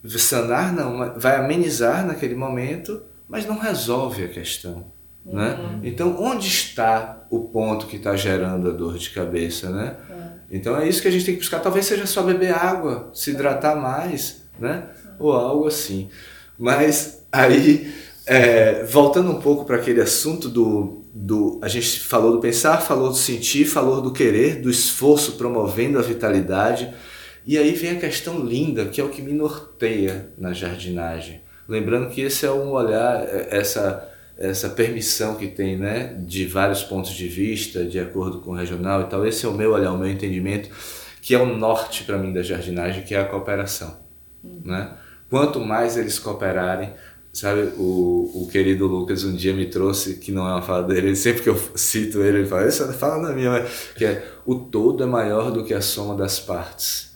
[0.06, 4.86] sanar, não, vai amenizar naquele momento, mas não resolve a questão.
[5.24, 5.80] Né?
[5.82, 9.70] Então, onde está o ponto que está gerando a dor de cabeça?
[9.70, 9.96] Né?
[10.50, 11.60] Então, é isso que a gente tem que buscar.
[11.60, 14.84] Talvez seja só beber água, se hidratar mais, né?
[15.18, 16.08] ou algo assim.
[16.58, 17.92] Mas aí,
[18.26, 21.58] é, voltando um pouco para aquele assunto do, do.
[21.62, 26.02] A gente falou do pensar, falou do sentir, falou do querer, do esforço promovendo a
[26.02, 26.92] vitalidade.
[27.48, 31.40] E aí vem a questão linda, que é o que me norteia na jardinagem.
[31.66, 37.12] Lembrando que esse é um olhar, essa, essa permissão que tem, né, de vários pontos
[37.12, 39.26] de vista, de acordo com o regional e tal.
[39.26, 40.68] Esse é o meu olhar, o meu entendimento,
[41.22, 43.96] que é o norte para mim da jardinagem, que é a cooperação.
[44.44, 44.92] Né?
[45.30, 46.92] Quanto mais eles cooperarem,
[47.32, 51.16] sabe, o, o querido Lucas um dia me trouxe, que não é uma fala dele,
[51.16, 53.64] sempre que eu cito ele, ele fala, isso é fala na minha,
[53.96, 57.08] que é o todo é maior do que a soma das partes.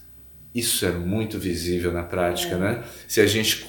[0.54, 2.58] Isso é muito visível na prática, é.
[2.58, 2.84] né?
[3.08, 3.66] Se a gente,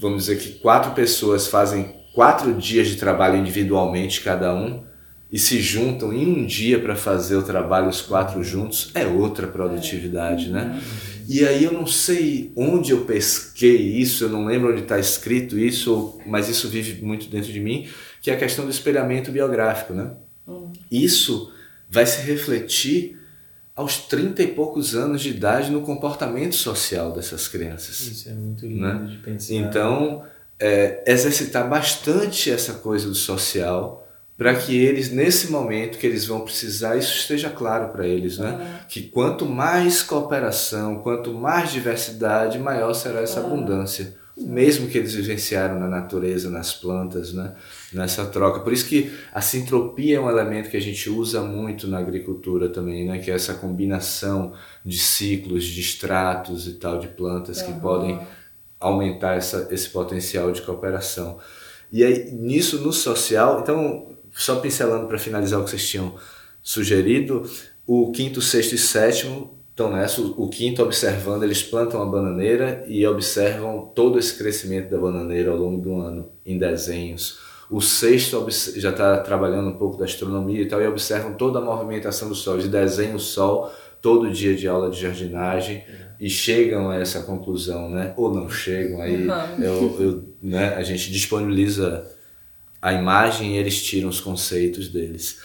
[0.00, 4.84] vamos dizer que quatro pessoas fazem quatro dias de trabalho individualmente cada um
[5.30, 9.48] e se juntam em um dia para fazer o trabalho os quatro juntos, é outra
[9.48, 10.80] produtividade, né?
[11.28, 15.58] E aí eu não sei onde eu pesquei isso, eu não lembro onde está escrito
[15.58, 17.88] isso, mas isso vive muito dentro de mim,
[18.20, 20.12] que é a questão do espelhamento biográfico, né?
[20.90, 21.52] Isso
[21.90, 23.18] vai se refletir
[23.74, 28.00] aos 30 e poucos anos de idade no comportamento social dessas crianças.
[28.00, 29.06] Isso é muito lindo né?
[29.10, 29.54] de pensar.
[29.54, 30.22] Então,
[30.58, 34.04] é, exercitar bastante essa coisa do social
[34.36, 38.80] para que eles, nesse momento que eles vão precisar, isso esteja claro para eles, né?
[38.88, 44.16] Que quanto mais cooperação, quanto mais diversidade, maior será essa abundância.
[44.36, 47.52] O mesmo que eles vivenciaram na natureza, nas plantas, né?
[47.96, 48.60] Nessa troca.
[48.60, 52.68] Por isso que a sintropia é um elemento que a gente usa muito na agricultura
[52.68, 53.18] também, né?
[53.18, 54.52] que é essa combinação
[54.84, 58.20] de ciclos, de estratos e tal, de plantas que podem
[58.78, 61.38] aumentar essa, esse potencial de cooperação.
[61.90, 66.14] E aí, nisso, no social, então, só pincelando para finalizar o que vocês tinham
[66.62, 67.48] sugerido,
[67.86, 70.20] o quinto, sexto e sétimo estão nessa.
[70.20, 75.56] O quinto observando, eles plantam a bananeira e observam todo esse crescimento da bananeira ao
[75.56, 77.38] longo do ano em desenhos.
[77.70, 78.46] O sexto
[78.76, 82.34] já está trabalhando um pouco da astronomia e tal e observam toda a movimentação do
[82.34, 82.54] Sol.
[82.54, 85.82] Eles desenham o Sol todo dia de aula de jardinagem
[86.20, 88.12] e chegam a essa conclusão, né?
[88.16, 89.26] Ou não chegam, aí
[89.58, 90.74] eu, eu, né?
[90.74, 92.06] a gente disponibiliza
[92.80, 95.40] a imagem e eles tiram os conceitos deles.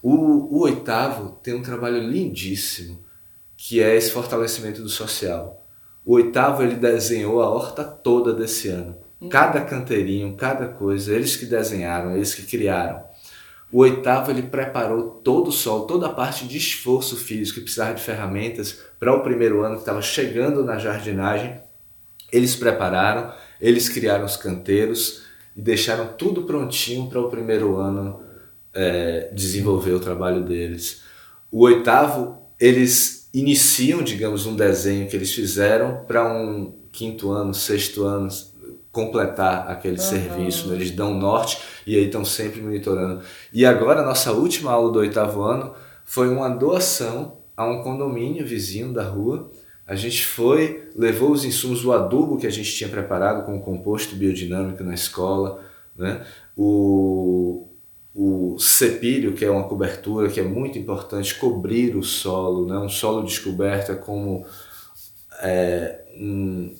[0.00, 3.04] O, o oitavo tem um trabalho lindíssimo,
[3.56, 5.66] que é esse fortalecimento do social.
[6.04, 8.96] O oitavo ele desenhou a horta toda desse ano.
[9.28, 13.04] Cada canteirinho, cada coisa, eles que desenharam, eles que criaram.
[13.70, 17.94] O oitavo ele preparou todo o sol, toda a parte de esforço físico que precisava
[17.94, 21.60] de ferramentas para o primeiro ano que estava chegando na jardinagem.
[22.32, 25.22] Eles prepararam, eles criaram os canteiros
[25.56, 28.22] e deixaram tudo prontinho para o primeiro ano
[28.72, 31.02] é, desenvolver o trabalho deles.
[31.50, 38.04] O oitavo, eles iniciam, digamos, um desenho que eles fizeram para um quinto ano, sexto
[38.04, 38.28] ano
[38.96, 40.02] completar aquele uhum.
[40.02, 40.68] serviço.
[40.68, 40.76] Né?
[40.76, 43.20] Eles dão norte e aí estão sempre monitorando.
[43.52, 45.74] E agora, a nossa última aula do oitavo ano
[46.06, 49.50] foi uma doação a um condomínio vizinho da rua.
[49.86, 53.60] A gente foi, levou os insumos, o adubo que a gente tinha preparado com o
[53.60, 55.62] composto biodinâmico na escola,
[55.94, 56.24] né?
[56.56, 57.68] o,
[58.14, 62.78] o cepilho, que é uma cobertura que é muito importante, cobrir o solo, né?
[62.78, 64.44] um solo descoberto é como
[65.42, 66.74] é, um,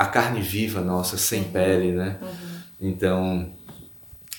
[0.00, 1.50] a carne viva nossa, sem uhum.
[1.50, 2.18] pele, né?
[2.22, 2.88] Uhum.
[2.88, 3.52] Então,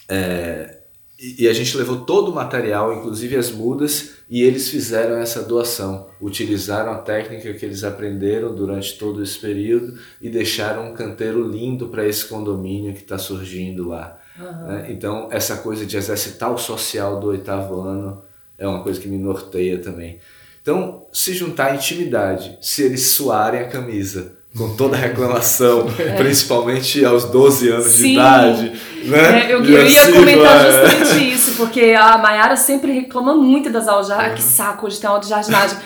[0.09, 0.79] é,
[1.19, 6.07] e, a gente levou todo o material, inclusive as mudas, e eles fizeram essa doação.
[6.19, 11.89] Utilizaram a técnica que eles aprenderam durante todo esse período e deixaram um canteiro lindo
[11.89, 14.19] para esse condomínio que está surgindo lá.
[14.39, 14.67] Uhum.
[14.67, 14.87] Né?
[14.89, 18.23] Então, essa coisa de exercitar o social do oitavo ano
[18.57, 20.17] é uma coisa que me norteia também.
[20.59, 26.11] Então, se juntar a intimidade, se eles suarem a camisa, com toda a reclamação, é.
[26.15, 28.03] principalmente aos 12 anos Sim.
[28.03, 28.81] de idade.
[29.05, 29.47] Né?
[29.47, 33.87] É, eu, eu ia assim, comentar justamente isso, porque a Mayara sempre reclama muito das
[33.87, 34.35] aulas de jardinagem.
[34.35, 35.77] Que saco de ter aula de jardinagem.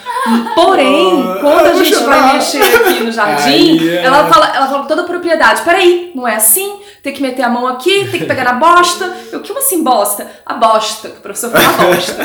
[0.54, 4.04] Porém, ah, quando a gente vai mexer aqui no jardim, Ai, é.
[4.04, 6.80] ela, fala, ela fala com toda a propriedade: peraí, não é assim?
[7.02, 9.16] Tem que meter a mão aqui, tem que pegar na bosta.
[9.32, 10.28] Eu, que assim bosta?
[10.44, 12.18] A bosta, que o professor fala bosta.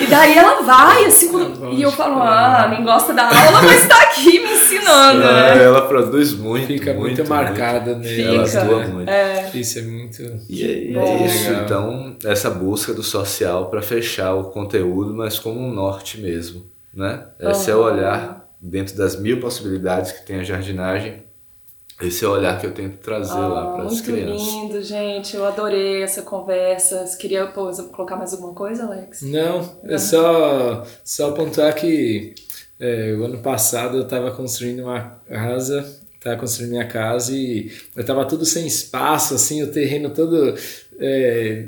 [0.00, 3.86] e daí ela vai, assim, quando, e eu falo: ah, nem gosta da aula, mas
[3.86, 5.57] tá aqui me ensinando, né?
[5.58, 6.66] É, ela produz muito.
[6.66, 8.22] Fica muito, muito marcada nele.
[8.22, 9.10] Ela atua muito.
[9.10, 9.50] É.
[9.54, 10.22] Isso é muito.
[10.48, 11.52] E é, é isso.
[11.52, 16.66] Então, essa busca do social para fechar o conteúdo, mas como um norte mesmo.
[16.94, 17.26] Né?
[17.38, 17.76] Esse uhum.
[17.76, 21.28] é o olhar dentro das mil possibilidades que tem a jardinagem.
[22.00, 24.46] Esse é o olhar que eu tento trazer ah, lá para as crianças.
[24.52, 25.34] Muito lindo, gente.
[25.34, 27.04] Eu adorei essa conversa.
[27.04, 29.22] Você queria pô, colocar mais alguma coisa, Alex?
[29.22, 32.36] Não, é só, só apontar que
[32.80, 38.00] é, o ano passado eu estava construindo uma casa, estava construindo minha casa e eu
[38.00, 40.54] estava tudo sem espaço, assim, o terreno todo.
[41.00, 41.66] É,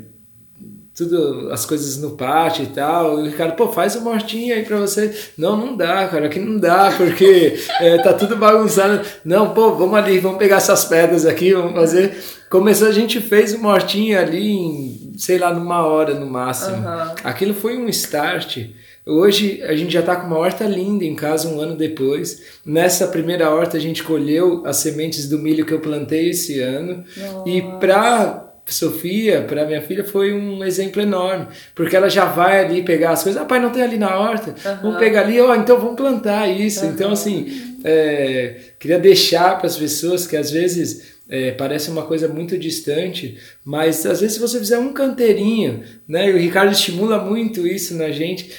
[0.93, 3.19] tudo as coisas no pátio e tal.
[3.19, 5.13] E o Ricardo, pô, faz uma hortinha aí pra você.
[5.37, 9.01] Não, não dá, cara, aqui não dá, porque é, tá tudo bagunçado.
[9.23, 12.17] Não, pô, vamos ali, vamos pegar essas pedras aqui, vamos fazer.
[12.49, 16.77] Começou, a gente fez uma hortinha ali em, sei lá, numa hora no máximo.
[16.77, 17.15] Uhum.
[17.23, 18.67] Aquilo foi um start
[19.05, 22.41] Hoje a gente já está com uma horta linda em casa um ano depois.
[22.65, 27.03] Nessa primeira horta a gente colheu as sementes do milho que eu plantei esse ano.
[27.17, 27.49] Nossa.
[27.49, 32.83] E para Sofia, para minha filha, foi um exemplo enorme, porque ela já vai ali
[32.83, 33.41] pegar as coisas.
[33.41, 34.51] Ah, pai, não tem ali na horta?
[34.51, 34.77] Uhum.
[34.81, 36.85] Vamos pegar ali, ó, oh, então vamos plantar isso.
[36.85, 36.91] Uhum.
[36.91, 42.27] Então, assim, é, queria deixar para as pessoas que às vezes é, parece uma coisa
[42.27, 47.23] muito distante, mas às vezes se você fizer um canteirinho, né, e o Ricardo estimula
[47.23, 48.51] muito isso na gente,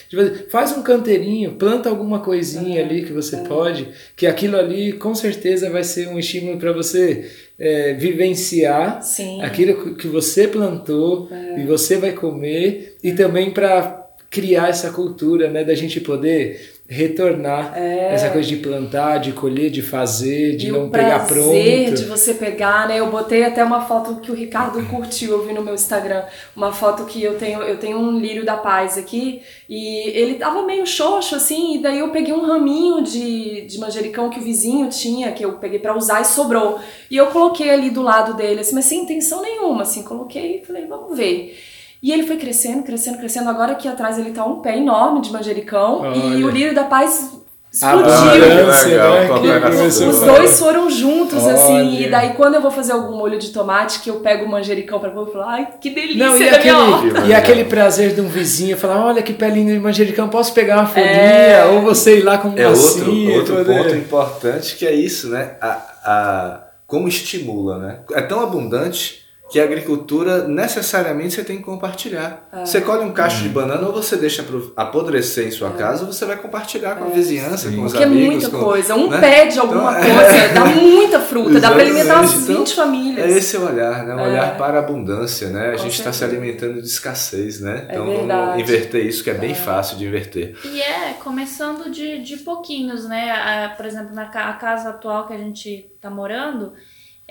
[0.48, 3.40] faz um canteirinho, planta alguma coisinha é, ali que você é.
[3.40, 9.42] pode, que aquilo ali com certeza vai ser um estímulo para você é, vivenciar Sim.
[9.42, 15.62] aquilo que você plantou e você vai comer, e também para criar essa cultura, né,
[15.62, 18.12] da gente poder retornar é.
[18.12, 21.52] essa coisa de plantar, de colher, de fazer, de e não pegar pronto.
[21.52, 23.00] de você pegar, né?
[23.00, 26.24] Eu botei até uma foto que o Ricardo curtiu, eu vi no meu Instagram,
[26.54, 30.62] uma foto que eu tenho, eu tenho um lírio da paz aqui e ele tava
[30.62, 34.88] meio xoxo assim, e daí eu peguei um raminho de, de manjericão que o vizinho
[34.90, 36.78] tinha, que eu peguei para usar e sobrou.
[37.10, 40.66] E eu coloquei ali do lado dele, assim, mas sem intenção nenhuma, assim, coloquei e
[40.66, 41.58] falei, vamos ver.
[42.02, 43.48] E ele foi crescendo, crescendo, crescendo.
[43.48, 46.00] Agora aqui atrás ele tá um pé enorme de manjericão.
[46.00, 46.16] Olha.
[46.16, 47.30] E o lírio da paz
[47.72, 48.12] explodiu.
[48.12, 49.86] Ah, legal, né?
[49.86, 52.06] Os dois foram juntos, assim, Olha.
[52.06, 54.98] e daí quando eu vou fazer algum molho de tomate, que eu pego o manjericão
[54.98, 57.06] pra pôr, eu falo, ai, que delícia Não, e da minha horta.
[57.08, 60.78] aquele, e aquele prazer de um vizinho falar, olha que pelinho de manjericão, posso pegar
[60.80, 61.08] uma folhinha?
[61.12, 61.64] É.
[61.66, 65.28] Ou você ir lá com uma É outro, outro poder- ponto importante que é isso,
[65.30, 65.52] né?
[65.60, 65.68] A,
[66.04, 67.98] a, como estimula, né?
[68.12, 69.21] É tão abundante
[69.52, 72.48] que a agricultura necessariamente você tem que compartilhar.
[72.64, 74.42] Você colhe um cacho de banana ou você deixa
[74.74, 78.06] apodrecer em sua casa ou você vai compartilhar com a vizinhança, com os Porque é
[78.06, 78.26] amigos.
[78.32, 78.94] muita com- coisa.
[78.94, 79.20] Um né?
[79.20, 82.58] pé de alguma Então, coisa dá muita fruta, dá pra alimentar umas Exatamente.
[82.60, 83.26] 20 famílias.
[83.30, 84.14] É esse olhar, né?
[84.14, 84.28] Um É.
[84.30, 85.68] olhar para a abundância, né?
[85.68, 87.84] A Com gente está se alimentando de escassez, né?
[87.90, 90.56] É Então vamos inverter isso, que é bem fácil de inverter.
[90.64, 93.68] E é, começando de, de pouquinhos, né?
[93.76, 96.72] Por exemplo, na a casa atual que a gente tá morando,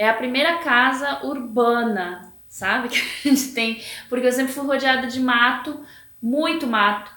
[0.04, 2.90] é a primeira casa urbana, sabe?
[3.24, 3.82] Que a gente tem.
[4.10, 5.80] Porque eu sempre fui rodeada de mato,
[6.22, 7.12] muito mato.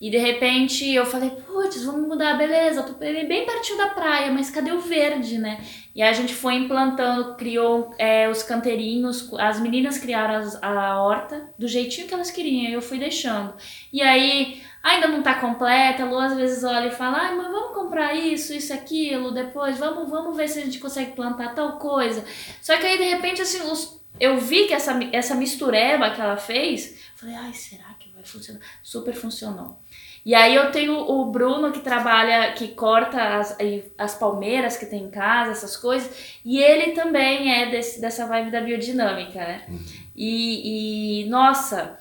[0.00, 4.48] E de repente eu falei, putz, vamos mudar, beleza, tô bem pertinho da praia, mas
[4.48, 5.60] cadê o verde, né?
[5.94, 11.50] E a gente foi implantando, criou é, os canteirinhos, as meninas criaram as- a horta
[11.58, 13.52] do jeitinho que elas queriam, eu fui deixando.
[13.92, 17.46] E aí ainda não tá completa, a Lu às vezes olha e fala, ai, mas
[17.50, 21.72] vamos comprar isso, isso, aquilo, depois, vamos, vamos ver se a gente consegue plantar tal
[21.78, 22.24] coisa.
[22.62, 26.36] Só que aí, de repente, assim, os- eu vi que essa, essa mistureba que ela
[26.36, 28.60] fez, falei, ai, será que vai funcionar?
[28.82, 29.78] Super funcionou.
[30.24, 33.56] E aí eu tenho o Bruno que trabalha, que corta as,
[33.96, 38.50] as palmeiras que tem em casa, essas coisas, e ele também é desse, dessa vibe
[38.50, 39.66] da biodinâmica, né?
[40.14, 41.98] E, e, nossa,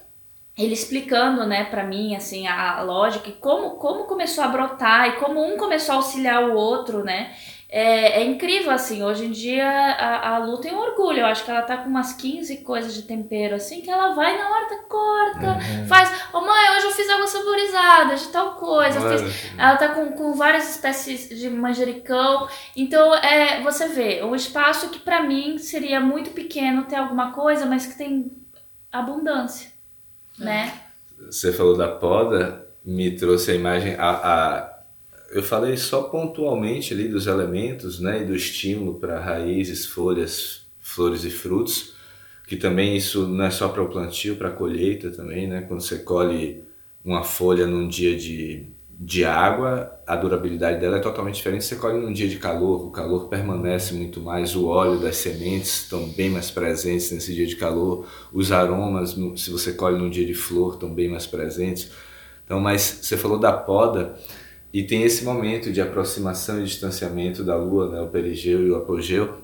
[0.59, 5.11] ele explicando, né, pra mim, assim, a lógica e como, como começou a brotar e
[5.13, 7.31] como um começou a auxiliar o outro, né?
[7.71, 11.45] É, é incrível, assim, hoje em dia a, a Lu tem um orgulho, eu acho
[11.45, 14.75] que ela tá com umas 15 coisas de tempero, assim, que ela vai na horta,
[14.89, 19.89] corta, faz, ô mãe, hoje eu fiz água saborizada de tal coisa, fiz ela tá
[19.89, 22.49] com, com várias espécies de manjericão.
[22.75, 27.67] Então, é, você vê, um espaço que pra mim seria muito pequeno ter alguma coisa,
[27.67, 28.31] mas que tem
[28.91, 29.68] abundância,
[30.39, 30.73] né?
[31.29, 33.95] Você falou da poda, me trouxe a imagem.
[33.95, 34.09] A,
[34.65, 34.79] a-
[35.31, 41.23] eu falei só pontualmente ali dos elementos né, e do estímulo para raízes, folhas, flores
[41.23, 41.93] e frutos,
[42.47, 45.47] que também isso não é só para o plantio, para a colheita também.
[45.47, 45.61] Né?
[45.61, 46.63] Quando você colhe
[47.05, 48.65] uma folha num dia de,
[49.01, 51.63] de água, a durabilidade dela é totalmente diferente.
[51.63, 55.83] Você colhe num dia de calor, o calor permanece muito mais, o óleo das sementes
[55.83, 60.25] estão bem mais presentes nesse dia de calor, os aromas, se você colhe num dia
[60.25, 61.89] de flor, estão bem mais presentes.
[62.43, 64.15] Então, mas você falou da poda
[64.73, 68.75] e tem esse momento de aproximação e distanciamento da Lua, né, o perigeu e o
[68.75, 69.43] apogeu,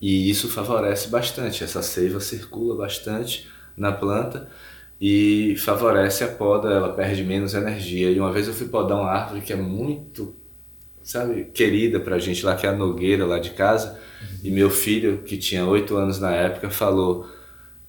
[0.00, 1.62] e isso favorece bastante.
[1.62, 4.48] Essa seiva circula bastante na planta
[5.04, 8.08] e favorece a poda, ela perde menos energia.
[8.08, 10.32] E uma vez eu fui podar uma árvore que é muito,
[11.02, 13.98] sabe, querida pra gente lá, que é a nogueira lá de casa,
[14.44, 17.26] e meu filho, que tinha oito anos na época, falou: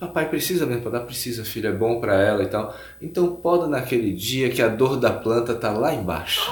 [0.07, 1.01] Papai precisa mesmo podar?
[1.01, 2.75] Precisa, filho, é bom pra ela e tal.
[3.01, 6.51] Então poda naquele dia que a dor da planta tá lá embaixo.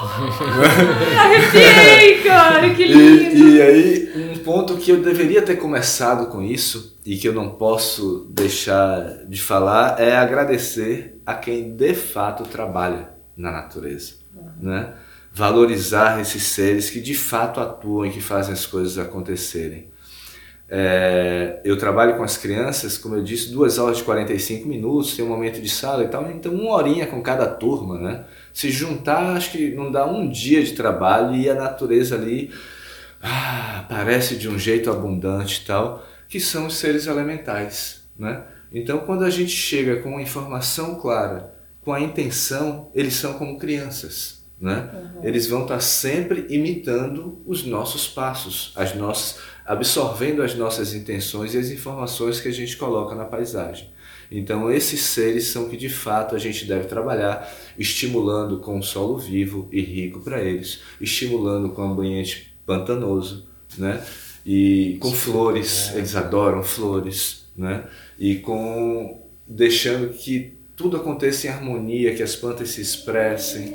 [1.18, 3.36] Arrepiei, cara, que lindo.
[3.36, 7.34] E, e aí, um ponto que eu deveria ter começado com isso e que eu
[7.34, 14.14] não posso deixar de falar é agradecer a quem de fato trabalha na natureza,
[14.60, 14.94] né?
[15.34, 19.91] Valorizar esses seres que de fato atuam e que fazem as coisas acontecerem.
[20.74, 25.22] É, eu trabalho com as crianças, como eu disse, duas aulas de 45 minutos, tem
[25.22, 28.24] um momento de sala e tal, então uma horinha com cada turma, né?
[28.54, 32.50] Se juntar, acho que não dá um dia de trabalho e a natureza ali
[33.20, 38.42] ah, aparece de um jeito abundante e tal, que são os seres elementais, né?
[38.72, 41.52] Então, quando a gente chega com uma informação clara,
[41.82, 44.88] com a intenção, eles são como crianças, né?
[45.22, 51.58] Eles vão estar sempre imitando os nossos passos, as nossas, absorvendo as nossas intenções e
[51.58, 53.90] as informações que a gente coloca na paisagem.
[54.30, 59.18] Então, esses seres são que de fato a gente deve trabalhar, estimulando com um solo
[59.18, 63.46] vivo e rico para eles, estimulando com um ambiente pantanoso,
[63.76, 64.02] né?
[64.44, 67.84] E com flores, eles adoram flores, né?
[68.18, 73.66] E com deixando que tudo aconteça em harmonia, que as plantas se expressem,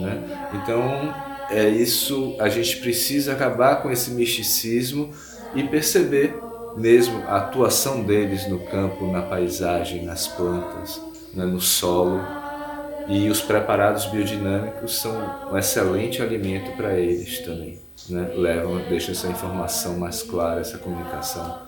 [0.00, 0.50] né?
[0.54, 1.14] Então,
[1.50, 5.12] é isso, a gente precisa acabar com esse misticismo
[5.54, 6.34] e perceber
[6.76, 11.00] mesmo a atuação deles no campo, na paisagem, nas plantas,
[11.34, 12.20] né, no solo.
[13.08, 15.14] E os preparados biodinâmicos são
[15.50, 17.78] um excelente alimento para eles também.
[18.08, 18.30] Né?
[18.34, 21.62] Levam, deixam essa informação mais clara, essa comunicação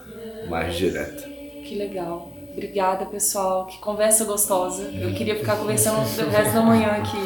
[0.49, 1.22] mais direta.
[1.64, 2.30] Que legal.
[2.53, 3.66] Obrigada, pessoal.
[3.66, 4.82] Que conversa gostosa.
[4.82, 7.18] Eu queria ficar conversando o resto da manhã aqui.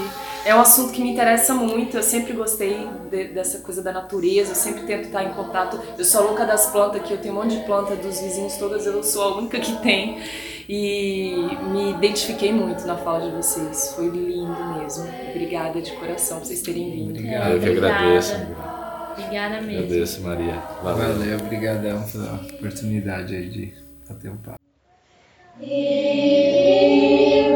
[0.44, 1.96] é um assunto que me interessa muito.
[1.96, 5.80] Eu sempre gostei de, dessa coisa da natureza, eu sempre tento estar em contato.
[5.98, 8.56] Eu sou a louca das plantas aqui, eu tenho um monte de planta dos vizinhos,
[8.56, 10.22] todas eu sou a única que tem.
[10.68, 11.34] E
[11.70, 13.92] me identifiquei muito na fala de vocês.
[13.94, 15.06] Foi lindo mesmo.
[15.30, 17.10] Obrigada de coração por vocês terem vindo.
[17.10, 17.50] Obrigado.
[17.50, 18.34] Eu que agradeço.
[19.12, 19.84] Obrigada mesmo.
[19.84, 20.62] Agradeço, Maria.
[20.82, 23.74] Valeu, Valeu obrigadão pela oportunidade aí de
[24.08, 24.63] bater um papo.
[25.60, 27.46] He